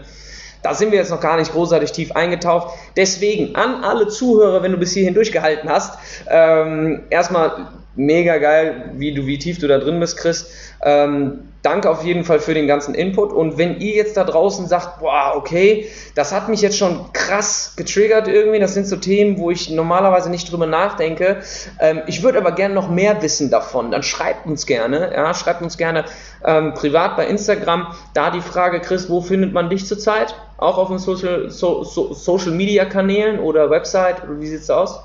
[0.62, 2.74] Da sind wir jetzt noch gar nicht großartig tief eingetaucht.
[2.96, 5.98] Deswegen an alle Zuhörer, wenn du bis hierhin durchgehalten hast,
[6.30, 10.52] ähm, erstmal mega geil, wie du, wie tief du da drin bist, Chris.
[10.82, 13.34] Ähm, danke auf jeden Fall für den ganzen Input.
[13.34, 17.74] Und wenn ihr jetzt da draußen sagt, boah, okay, das hat mich jetzt schon krass
[17.76, 21.42] getriggert irgendwie, das sind so Themen, wo ich normalerweise nicht drüber nachdenke.
[21.80, 23.92] Ähm, ich würde aber gerne noch mehr wissen davon.
[23.92, 26.06] Dann schreibt uns gerne, ja, schreibt uns gerne
[26.46, 27.94] ähm, privat bei Instagram.
[28.14, 30.36] Da die Frage, Chris, wo findet man dich zurzeit?
[30.60, 34.22] Auch auf den Social, so, so, Social Media Kanälen oder Website?
[34.28, 35.02] Wie sieht's aus?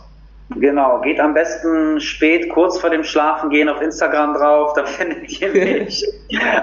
[0.51, 5.49] Genau, geht am besten spät, kurz vor dem Schlafengehen auf Instagram drauf, da findet ihr
[5.53, 6.05] mich.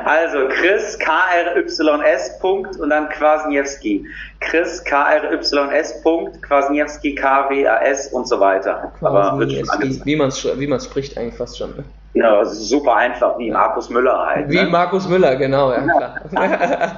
[0.06, 4.06] also Chris, K-R-Y-S, Punkt und dann Kwasniewski.
[4.39, 8.92] Chris, K-R-Y-S, Punkt, Kwasniewski, K-W-A-S und so weiter.
[9.00, 11.76] Kwasniewski, wie man es wie man's spricht eigentlich fast schon.
[11.76, 11.84] Ne?
[12.14, 14.49] Ja, super einfach, wie Markus Müller halt.
[14.49, 14.66] Wie ne?
[14.66, 16.22] Markus Müller, genau, ja, klar.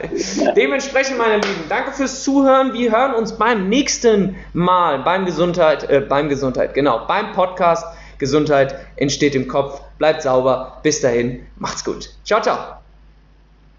[0.56, 2.74] Dementsprechend, meine Lieben, danke fürs Zuhören.
[2.74, 7.86] Wir hören uns beim nächsten Mal beim Gesundheit, äh, beim Gesundheit, genau, beim Podcast
[8.18, 9.82] Gesundheit entsteht im Kopf.
[9.98, 10.80] Bleibt sauber.
[10.82, 12.10] Bis dahin, macht's gut.
[12.24, 12.83] Ciao, ciao.